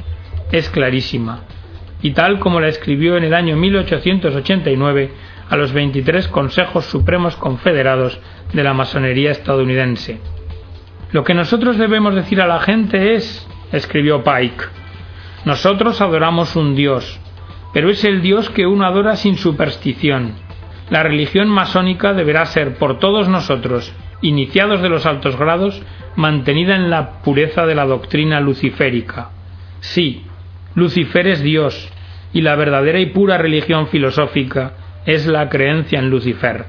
es 0.54 0.70
clarísima, 0.70 1.42
y 2.02 2.12
tal 2.12 2.40
como 2.40 2.62
la 2.62 2.70
escribió 2.70 3.18
en 3.18 3.26
el 3.26 3.34
año 3.34 3.58
1889 3.58 5.12
a 5.50 5.58
los 5.58 5.74
23 5.74 6.30
Consejos 6.30 6.86
Supremos 6.86 7.36
Confederados 7.36 8.22
de 8.54 8.64
la 8.64 8.74
Masonería 8.74 9.32
estadounidense. 9.32 10.22
Lo 11.12 11.26
que 11.26 11.34
nosotros 11.34 11.78
debemos 11.78 12.16
decir 12.16 12.40
a 12.40 12.48
la 12.48 12.62
gente 12.62 13.16
es, 13.16 13.46
escribió 13.74 14.24
Pike, 14.24 14.64
nosotros 15.44 16.00
adoramos 16.00 16.56
un 16.56 16.74
Dios, 16.74 17.20
pero 17.74 17.90
es 17.90 18.06
el 18.06 18.22
Dios 18.22 18.50
que 18.50 18.66
uno 18.66 18.86
adora 18.86 19.18
sin 19.18 19.36
superstición. 19.36 20.36
La 20.90 21.04
religión 21.04 21.50
masónica 21.50 22.14
deberá 22.14 22.46
ser 22.46 22.78
por 22.78 22.98
todos 22.98 23.28
nosotros, 23.28 23.94
iniciados 24.22 24.82
de 24.82 24.90
los 24.90 25.06
altos 25.06 25.38
grados, 25.38 25.82
mantenida 26.16 26.76
en 26.76 26.90
la 26.90 27.22
pureza 27.22 27.66
de 27.66 27.76
la 27.76 27.86
doctrina 27.86 28.40
luciférica. 28.40 29.30
Sí, 29.80 30.24
Lucifer 30.76 31.28
es 31.28 31.42
Dios, 31.42 31.92
y 32.34 32.42
la 32.42 32.56
verdadera 32.56 33.00
y 33.00 33.08
pura 33.08 33.38
religión 33.38 33.88
filosófica 33.88 34.74
es 35.06 35.26
la 35.26 35.50
creencia 35.50 36.00
en 36.00 36.10
Lucifer. 36.10 36.66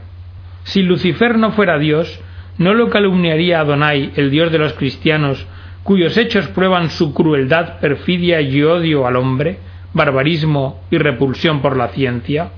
Si 0.64 0.82
Lucifer 0.82 1.38
no 1.38 1.52
fuera 1.52 1.78
Dios, 1.78 2.20
¿no 2.58 2.74
lo 2.74 2.88
calumniaría 2.90 3.60
Adonai, 3.60 4.12
el 4.16 4.30
Dios 4.30 4.50
de 4.50 4.58
los 4.58 4.72
cristianos, 4.74 5.46
cuyos 5.82 6.16
hechos 6.16 6.48
prueban 6.48 6.90
su 6.90 7.12
crueldad, 7.12 7.80
perfidia 7.80 8.40
y 8.40 8.62
odio 8.62 9.06
al 9.06 9.16
hombre, 9.16 9.58
barbarismo 9.92 10.80
y 10.90 10.98
repulsión 10.98 11.60
por 11.60 11.76
la 11.76 11.88
ciencia? 11.88 12.50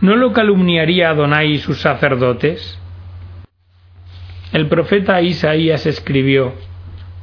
¿No 0.00 0.16
lo 0.16 0.32
calumniaría 0.32 1.10
Adonai 1.10 1.52
y 1.52 1.58
sus 1.58 1.80
sacerdotes? 1.80 2.80
El 4.54 4.68
profeta 4.68 5.20
Isaías 5.20 5.84
escribió, 5.84 6.52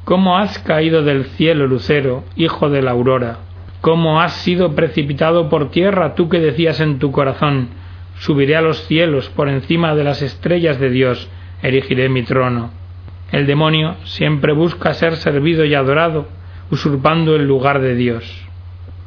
¿Cómo 0.04 0.38
has 0.38 0.60
caído 0.60 1.02
del 1.02 1.24
cielo, 1.24 1.66
lucero, 1.66 2.26
hijo 2.36 2.70
de 2.70 2.82
la 2.82 2.92
aurora? 2.92 3.38
¿Cómo 3.80 4.20
has 4.20 4.34
sido 4.34 4.76
precipitado 4.76 5.48
por 5.48 5.72
tierra, 5.72 6.14
tú 6.14 6.28
que 6.28 6.42
decías 6.42 6.82
en 6.82 7.00
tu 7.00 7.14
corazón, 7.14 7.70
subiré 8.20 8.58
a 8.58 8.62
los 8.62 8.86
cielos, 8.86 9.30
por 9.30 9.48
encima 9.48 9.96
de 9.96 10.04
las 10.04 10.22
estrellas 10.22 10.78
de 10.78 10.90
Dios, 10.90 11.30
erigiré 11.64 12.10
mi 12.10 12.24
trono? 12.24 12.72
El 13.32 13.48
demonio 13.48 13.96
siempre 14.04 14.52
busca 14.52 14.94
ser 14.94 15.16
servido 15.16 15.64
y 15.64 15.74
adorado, 15.74 16.28
usurpando 16.70 17.38
el 17.38 17.48
lugar 17.48 17.80
de 17.80 17.96
Dios. 17.96 18.46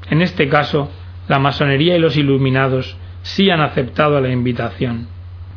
En 0.09 0.23
este 0.23 0.49
caso, 0.49 0.91
la 1.29 1.39
masonería 1.39 1.95
y 1.95 2.01
los 2.01 2.17
iluminados 2.17 2.97
sí 3.21 3.51
han 3.51 3.61
aceptado 3.61 4.19
la 4.23 4.31
invitación 4.31 5.09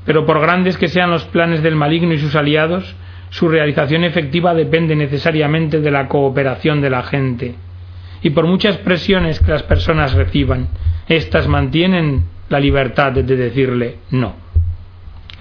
pero 0.07 0.25
por 0.25 0.39
grandes 0.39 0.77
que 0.77 0.87
sean 0.87 1.11
los 1.11 1.25
planes 1.25 1.61
del 1.61 1.75
maligno 1.75 2.13
y 2.13 2.17
sus 2.17 2.33
aliados, 2.37 2.95
su 3.29 3.49
realización 3.49 4.05
efectiva 4.05 4.53
depende 4.53 4.95
necesariamente 4.95 5.81
de 5.81 5.91
la 5.91 6.07
cooperación 6.07 6.79
de 6.79 6.89
la 6.89 7.03
gente. 7.03 7.55
Y 8.21 8.29
por 8.29 8.47
muchas 8.47 8.77
presiones 8.77 9.41
que 9.41 9.51
las 9.51 9.63
personas 9.63 10.13
reciban, 10.13 10.69
éstas 11.09 11.49
mantienen 11.49 12.23
la 12.47 12.61
libertad 12.61 13.11
de 13.11 13.23
decirle 13.23 13.97
no. 14.09 14.33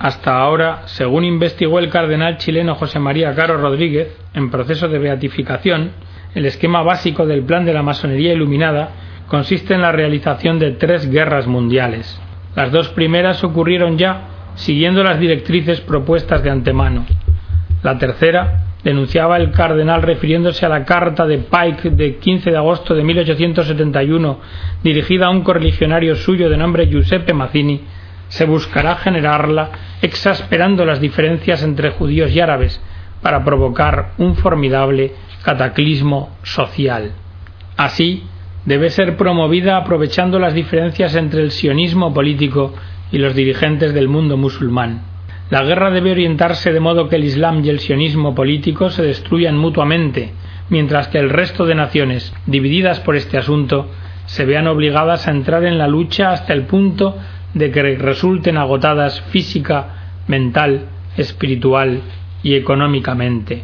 Hasta 0.00 0.36
ahora, 0.36 0.82
según 0.86 1.22
investigó 1.22 1.78
el 1.78 1.88
cardenal 1.88 2.36
chileno 2.38 2.74
José 2.74 2.98
María 2.98 3.36
Caro 3.36 3.58
Rodríguez, 3.58 4.18
en 4.34 4.50
proceso 4.50 4.88
de 4.88 4.98
beatificación, 4.98 5.92
el 6.34 6.44
esquema 6.44 6.82
básico 6.82 7.24
del 7.24 7.44
plan 7.44 7.64
de 7.64 7.72
la 7.72 7.84
masonería 7.84 8.32
iluminada 8.32 8.90
consiste 9.28 9.74
en 9.74 9.82
la 9.82 9.92
realización 9.92 10.58
de 10.58 10.72
tres 10.72 11.08
guerras 11.08 11.46
mundiales. 11.46 12.20
Las 12.56 12.72
dos 12.72 12.88
primeras 12.88 13.44
ocurrieron 13.44 13.96
ya 13.96 14.32
siguiendo 14.56 15.02
las 15.02 15.20
directrices 15.20 15.80
propuestas 15.80 16.42
de 16.42 16.50
antemano. 16.50 17.06
La 17.82 17.98
tercera 17.98 18.64
denunciaba 18.82 19.36
el 19.36 19.50
cardenal 19.50 20.02
refiriéndose 20.02 20.64
a 20.66 20.68
la 20.68 20.84
carta 20.84 21.26
de 21.26 21.38
Pike 21.38 21.90
de 21.90 22.16
15 22.16 22.50
de 22.50 22.56
agosto 22.56 22.94
de 22.94 23.02
1871 23.02 24.40
dirigida 24.82 25.26
a 25.26 25.30
un 25.30 25.42
correligionario 25.42 26.14
suyo 26.16 26.48
de 26.48 26.56
nombre 26.56 26.86
Giuseppe 26.86 27.32
Mazzini, 27.32 27.80
se 28.28 28.44
buscará 28.44 28.96
generarla 28.96 29.70
exasperando 30.02 30.84
las 30.84 31.00
diferencias 31.00 31.62
entre 31.62 31.90
judíos 31.90 32.30
y 32.32 32.40
árabes 32.40 32.80
para 33.22 33.44
provocar 33.44 34.12
un 34.18 34.36
formidable 34.36 35.12
cataclismo 35.42 36.36
social. 36.42 37.12
Así, 37.76 38.24
debe 38.64 38.90
ser 38.90 39.16
promovida 39.16 39.76
aprovechando 39.76 40.38
las 40.38 40.54
diferencias 40.54 41.14
entre 41.14 41.42
el 41.42 41.50
sionismo 41.50 42.12
político 42.12 42.74
y 43.12 43.18
los 43.18 43.34
dirigentes 43.34 43.94
del 43.94 44.08
mundo 44.08 44.36
musulmán. 44.36 45.02
La 45.48 45.62
guerra 45.62 45.90
debe 45.90 46.10
orientarse 46.10 46.72
de 46.72 46.80
modo 46.80 47.08
que 47.08 47.16
el 47.16 47.24
Islam 47.24 47.64
y 47.64 47.68
el 47.68 47.78
sionismo 47.78 48.34
político 48.34 48.90
se 48.90 49.02
destruyan 49.02 49.56
mutuamente, 49.56 50.32
mientras 50.70 51.08
que 51.08 51.18
el 51.18 51.30
resto 51.30 51.66
de 51.66 51.76
naciones, 51.76 52.34
divididas 52.46 53.00
por 53.00 53.14
este 53.14 53.38
asunto, 53.38 53.88
se 54.26 54.44
vean 54.44 54.66
obligadas 54.66 55.28
a 55.28 55.30
entrar 55.30 55.64
en 55.64 55.78
la 55.78 55.86
lucha 55.86 56.32
hasta 56.32 56.52
el 56.52 56.62
punto 56.62 57.16
de 57.54 57.70
que 57.70 57.96
resulten 57.96 58.56
agotadas 58.56 59.20
física, 59.30 60.18
mental, 60.26 60.86
espiritual 61.16 62.00
y 62.42 62.54
económicamente. 62.54 63.62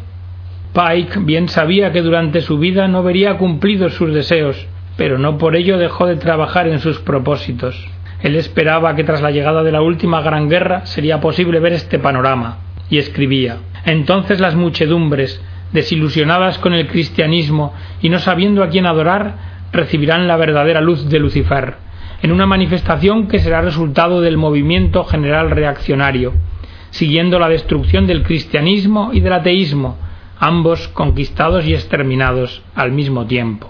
Pike 0.73 1.19
bien 1.19 1.49
sabía 1.49 1.91
que 1.91 2.01
durante 2.01 2.41
su 2.41 2.57
vida 2.57 2.87
no 2.87 3.03
vería 3.03 3.37
cumplidos 3.37 3.93
sus 3.93 4.13
deseos, 4.13 4.67
pero 4.95 5.17
no 5.17 5.37
por 5.37 5.55
ello 5.55 5.77
dejó 5.77 6.07
de 6.07 6.15
trabajar 6.15 6.67
en 6.67 6.79
sus 6.79 6.99
propósitos. 6.99 7.92
Él 8.23 8.37
esperaba 8.37 8.95
que 8.95 9.03
tras 9.03 9.21
la 9.21 9.31
llegada 9.31 9.63
de 9.63 9.71
la 9.73 9.81
última 9.81 10.21
gran 10.21 10.49
guerra 10.49 10.85
sería 10.85 11.19
posible 11.19 11.59
ver 11.59 11.73
este 11.73 11.99
panorama, 11.99 12.59
y 12.89 12.97
escribía 12.97 13.57
Entonces 13.85 14.39
las 14.39 14.55
muchedumbres, 14.55 15.43
desilusionadas 15.73 16.57
con 16.57 16.73
el 16.73 16.87
cristianismo 16.87 17.73
y 18.01 18.09
no 18.09 18.19
sabiendo 18.19 18.63
a 18.63 18.69
quién 18.69 18.85
adorar, 18.85 19.35
recibirán 19.73 20.27
la 20.27 20.37
verdadera 20.37 20.79
luz 20.79 21.09
de 21.09 21.19
Lucifer, 21.19 21.75
en 22.21 22.31
una 22.31 22.45
manifestación 22.45 23.27
que 23.27 23.39
será 23.39 23.61
resultado 23.61 24.21
del 24.21 24.37
movimiento 24.37 25.03
general 25.03 25.51
reaccionario, 25.51 26.33
siguiendo 26.91 27.39
la 27.39 27.49
destrucción 27.49 28.07
del 28.07 28.23
cristianismo 28.23 29.09
y 29.11 29.19
del 29.19 29.33
ateísmo, 29.33 29.97
ambos 30.39 30.87
conquistados 30.89 31.65
y 31.65 31.73
exterminados 31.73 32.61
al 32.73 32.93
mismo 32.93 33.25
tiempo. 33.25 33.69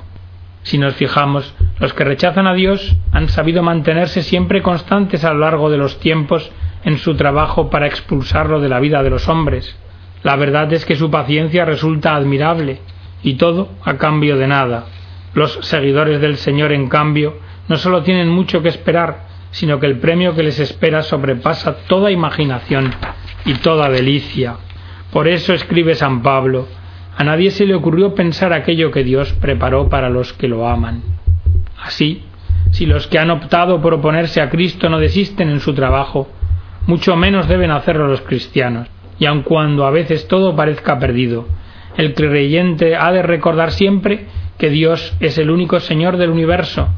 Si 0.64 0.78
nos 0.78 0.96
fijamos, 0.96 1.54
los 1.80 1.94
que 1.94 2.04
rechazan 2.04 2.48
a 2.48 2.54
Dios 2.54 2.96
han 3.12 3.30
sabido 3.30 3.64
mantenerse 3.64 4.24
siempre 4.24 4.62
constantes 4.62 5.24
a 5.24 5.34
lo 5.34 5.40
largo 5.40 5.70
de 5.70 5.78
los 5.78 6.00
tiempos 6.00 6.52
en 6.84 6.98
su 6.98 7.16
trabajo 7.16 7.70
para 7.70 7.88
expulsarlo 7.88 8.60
de 8.60 8.70
la 8.70 8.80
vida 8.80 9.04
de 9.04 9.10
los 9.10 9.28
hombres. 9.30 9.78
La 10.24 10.36
verdad 10.36 10.72
es 10.74 10.86
que 10.86 10.96
su 10.96 11.12
paciencia 11.12 11.66
resulta 11.66 12.16
admirable, 12.16 12.80
y 13.24 13.36
todo 13.36 13.70
a 13.84 13.98
cambio 13.98 14.38
de 14.38 14.48
nada. 14.48 14.86
Los 15.34 15.54
seguidores 15.62 16.22
del 16.22 16.38
Señor, 16.38 16.72
en 16.72 16.90
cambio, 16.90 17.38
no 17.68 17.78
solo 17.78 18.04
tienen 18.04 18.30
mucho 18.30 18.62
que 18.62 18.70
esperar, 18.70 19.28
sino 19.52 19.80
que 19.80 19.88
el 19.88 20.00
premio 20.00 20.36
que 20.36 20.44
les 20.44 20.60
espera 20.60 21.02
sobrepasa 21.02 21.78
toda 21.88 22.12
imaginación 22.12 22.94
y 23.46 23.56
toda 23.56 23.90
delicia. 23.90 24.56
Por 25.12 25.28
eso 25.28 25.54
escribe 25.54 25.96
San 25.96 26.22
Pablo, 26.22 26.68
a 27.16 27.24
nadie 27.24 27.52
se 27.52 27.66
le 27.66 27.76
ocurrió 27.76 28.16
pensar 28.16 28.54
aquello 28.54 28.92
que 28.92 29.04
Dios 29.04 29.34
preparó 29.34 29.88
para 29.90 30.10
los 30.10 30.34
que 30.34 30.48
lo 30.48 30.68
aman. 30.68 31.04
Así, 31.82 32.24
si 32.72 32.86
los 32.86 33.08
que 33.08 33.20
han 33.20 33.30
optado 33.30 33.82
por 33.82 33.94
oponerse 33.94 34.42
a 34.42 34.50
Cristo 34.50 34.90
no 34.90 35.00
desisten 35.00 35.50
en 35.50 35.60
su 35.60 35.74
trabajo, 35.74 36.28
mucho 36.88 37.16
menos 37.16 37.48
deben 37.48 37.72
hacerlo 37.72 38.08
los 38.08 38.22
cristianos. 38.22 38.88
Y 39.20 39.26
aun 39.26 39.44
cuando 39.44 39.86
a 39.86 39.92
veces 39.92 40.28
todo 40.28 40.56
parezca 40.56 40.98
perdido, 40.98 41.48
el 41.98 42.16
creyente 42.16 42.96
ha 42.96 43.12
de 43.12 43.22
recordar 43.22 43.72
siempre 43.72 44.26
que 44.58 44.70
Dios 44.70 45.16
es 45.20 45.38
el 45.38 45.52
único 45.52 45.80
Señor 45.80 46.18
del 46.18 46.32
universo 46.32 46.90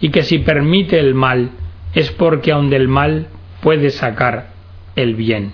y 0.00 0.10
que 0.10 0.22
si 0.22 0.38
permite 0.38 0.98
el 0.98 1.14
mal 1.14 1.50
es 1.94 2.10
porque 2.12 2.52
aun 2.52 2.70
del 2.70 2.88
mal 2.88 3.28
puede 3.62 3.90
sacar 3.90 4.50
el 4.94 5.14
bien. 5.14 5.52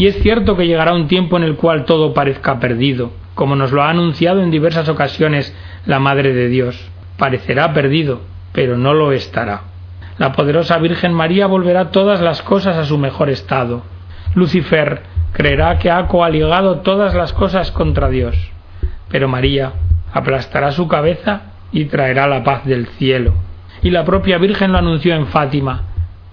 Y 0.00 0.06
es 0.06 0.22
cierto 0.22 0.56
que 0.56 0.66
llegará 0.66 0.94
un 0.94 1.08
tiempo 1.08 1.36
en 1.36 1.42
el 1.42 1.56
cual 1.56 1.84
todo 1.84 2.14
parezca 2.14 2.58
perdido, 2.58 3.12
como 3.34 3.54
nos 3.54 3.70
lo 3.70 3.82
ha 3.82 3.90
anunciado 3.90 4.42
en 4.42 4.50
diversas 4.50 4.88
ocasiones 4.88 5.54
la 5.84 5.98
Madre 5.98 6.32
de 6.32 6.48
Dios. 6.48 6.90
Parecerá 7.18 7.74
perdido, 7.74 8.22
pero 8.54 8.78
no 8.78 8.94
lo 8.94 9.12
estará. 9.12 9.64
La 10.16 10.32
poderosa 10.32 10.78
Virgen 10.78 11.12
María 11.12 11.46
volverá 11.46 11.90
todas 11.90 12.22
las 12.22 12.40
cosas 12.40 12.78
a 12.78 12.86
su 12.86 12.96
mejor 12.96 13.28
estado. 13.28 13.82
Lucifer 14.34 15.02
creerá 15.32 15.78
que 15.78 15.90
ha 15.90 16.06
coaligado 16.06 16.78
todas 16.78 17.14
las 17.14 17.34
cosas 17.34 17.70
contra 17.70 18.08
Dios, 18.08 18.34
pero 19.10 19.28
María 19.28 19.74
aplastará 20.14 20.72
su 20.72 20.88
cabeza 20.88 21.42
y 21.72 21.84
traerá 21.84 22.26
la 22.26 22.42
paz 22.42 22.64
del 22.64 22.86
cielo. 22.86 23.34
Y 23.82 23.90
la 23.90 24.06
propia 24.06 24.38
Virgen 24.38 24.72
lo 24.72 24.78
anunció 24.78 25.14
en 25.14 25.26
Fátima. 25.26 25.82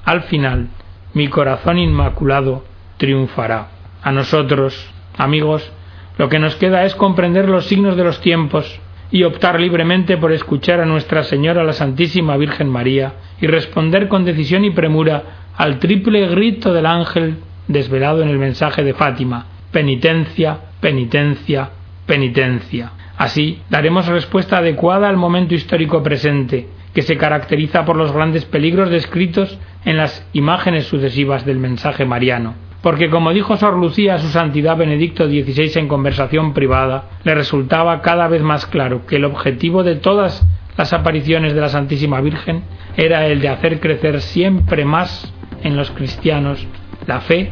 Al 0.06 0.22
final, 0.22 0.70
mi 1.14 1.28
corazón 1.28 1.80
inmaculado 1.80 2.64
triunfará. 2.98 3.70
A 4.04 4.12
nosotros, 4.12 4.90
amigos, 5.18 5.72
lo 6.18 6.30
que 6.30 6.40
nos 6.40 6.56
queda 6.56 6.84
es 6.86 6.96
comprender 6.96 7.48
los 7.48 7.66
signos 7.66 7.96
de 7.96 8.04
los 8.04 8.22
tiempos 8.22 8.80
y 9.12 9.24
optar 9.24 9.60
libremente 9.60 10.18
por 10.18 10.32
escuchar 10.32 10.82
a 10.82 10.86
Nuestra 10.86 11.24
Señora 11.24 11.64
la 11.64 11.74
Santísima 11.74 12.36
Virgen 12.38 12.70
María 12.70 13.14
y 13.40 13.48
responder 13.48 14.08
con 14.08 14.26
decisión 14.26 14.66
y 14.66 14.72
premura 14.72 15.24
al 15.56 15.80
triple 15.80 16.28
grito 16.28 16.74
del 16.74 16.86
ángel 16.86 17.38
desvelado 17.68 18.22
en 18.22 18.30
el 18.30 18.38
mensaje 18.38 18.84
de 18.84 18.94
Fátima 18.94 19.46
penitencia, 19.72 20.58
penitencia, 20.80 21.70
penitencia. 22.06 22.92
Así 23.18 23.62
daremos 23.70 24.08
respuesta 24.08 24.58
adecuada 24.58 25.10
al 25.10 25.18
momento 25.18 25.56
histórico 25.56 26.02
presente, 26.04 26.68
que 26.94 27.02
se 27.02 27.18
caracteriza 27.18 27.86
por 27.86 27.96
los 27.96 28.12
grandes 28.12 28.46
peligros 28.46 28.90
descritos 28.90 29.60
en 29.86 29.98
las 29.98 30.28
imágenes 30.34 30.86
sucesivas 30.86 31.46
del 31.46 31.60
mensaje 31.60 32.06
mariano 32.06 32.67
porque 32.82 33.10
como 33.10 33.34
dijo 33.34 33.58
Sor 33.58 33.78
Lucía 33.78 34.16
a 34.16 34.20
su 34.20 34.28
santidad 34.28 34.78
Benedicto 34.78 35.28
XVI 35.28 35.72
en 35.76 35.88
conversación 35.88 36.54
privada, 36.54 37.06
le 37.24 37.36
resultaba 37.36 38.02
cada 38.02 38.28
vez 38.28 38.42
más 38.42 38.66
claro 38.66 39.06
que 39.06 39.18
el 39.18 39.26
objetivo 39.26 39.84
de 39.84 39.96
todas 39.96 40.46
las 40.78 40.94
apariciones 40.94 41.54
de 41.54 41.62
la 41.62 41.70
Santísima 41.70 42.22
Virgen 42.22 42.64
era 42.96 43.26
el 43.26 43.42
de 43.42 43.50
hacer 43.50 43.80
crecer 43.80 44.22
siempre 44.22 44.86
más 44.86 45.34
en 45.64 45.76
los 45.76 45.90
cristianos 45.92 46.66
la 47.08 47.22
fe, 47.22 47.52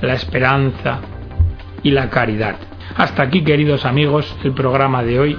la 0.00 0.14
esperanza 0.14 1.00
y 1.82 1.90
la 1.90 2.08
caridad. 2.10 2.56
Hasta 2.96 3.22
aquí, 3.22 3.42
queridos 3.42 3.84
amigos, 3.84 4.36
el 4.44 4.52
programa 4.52 5.02
de 5.02 5.18
hoy. 5.18 5.38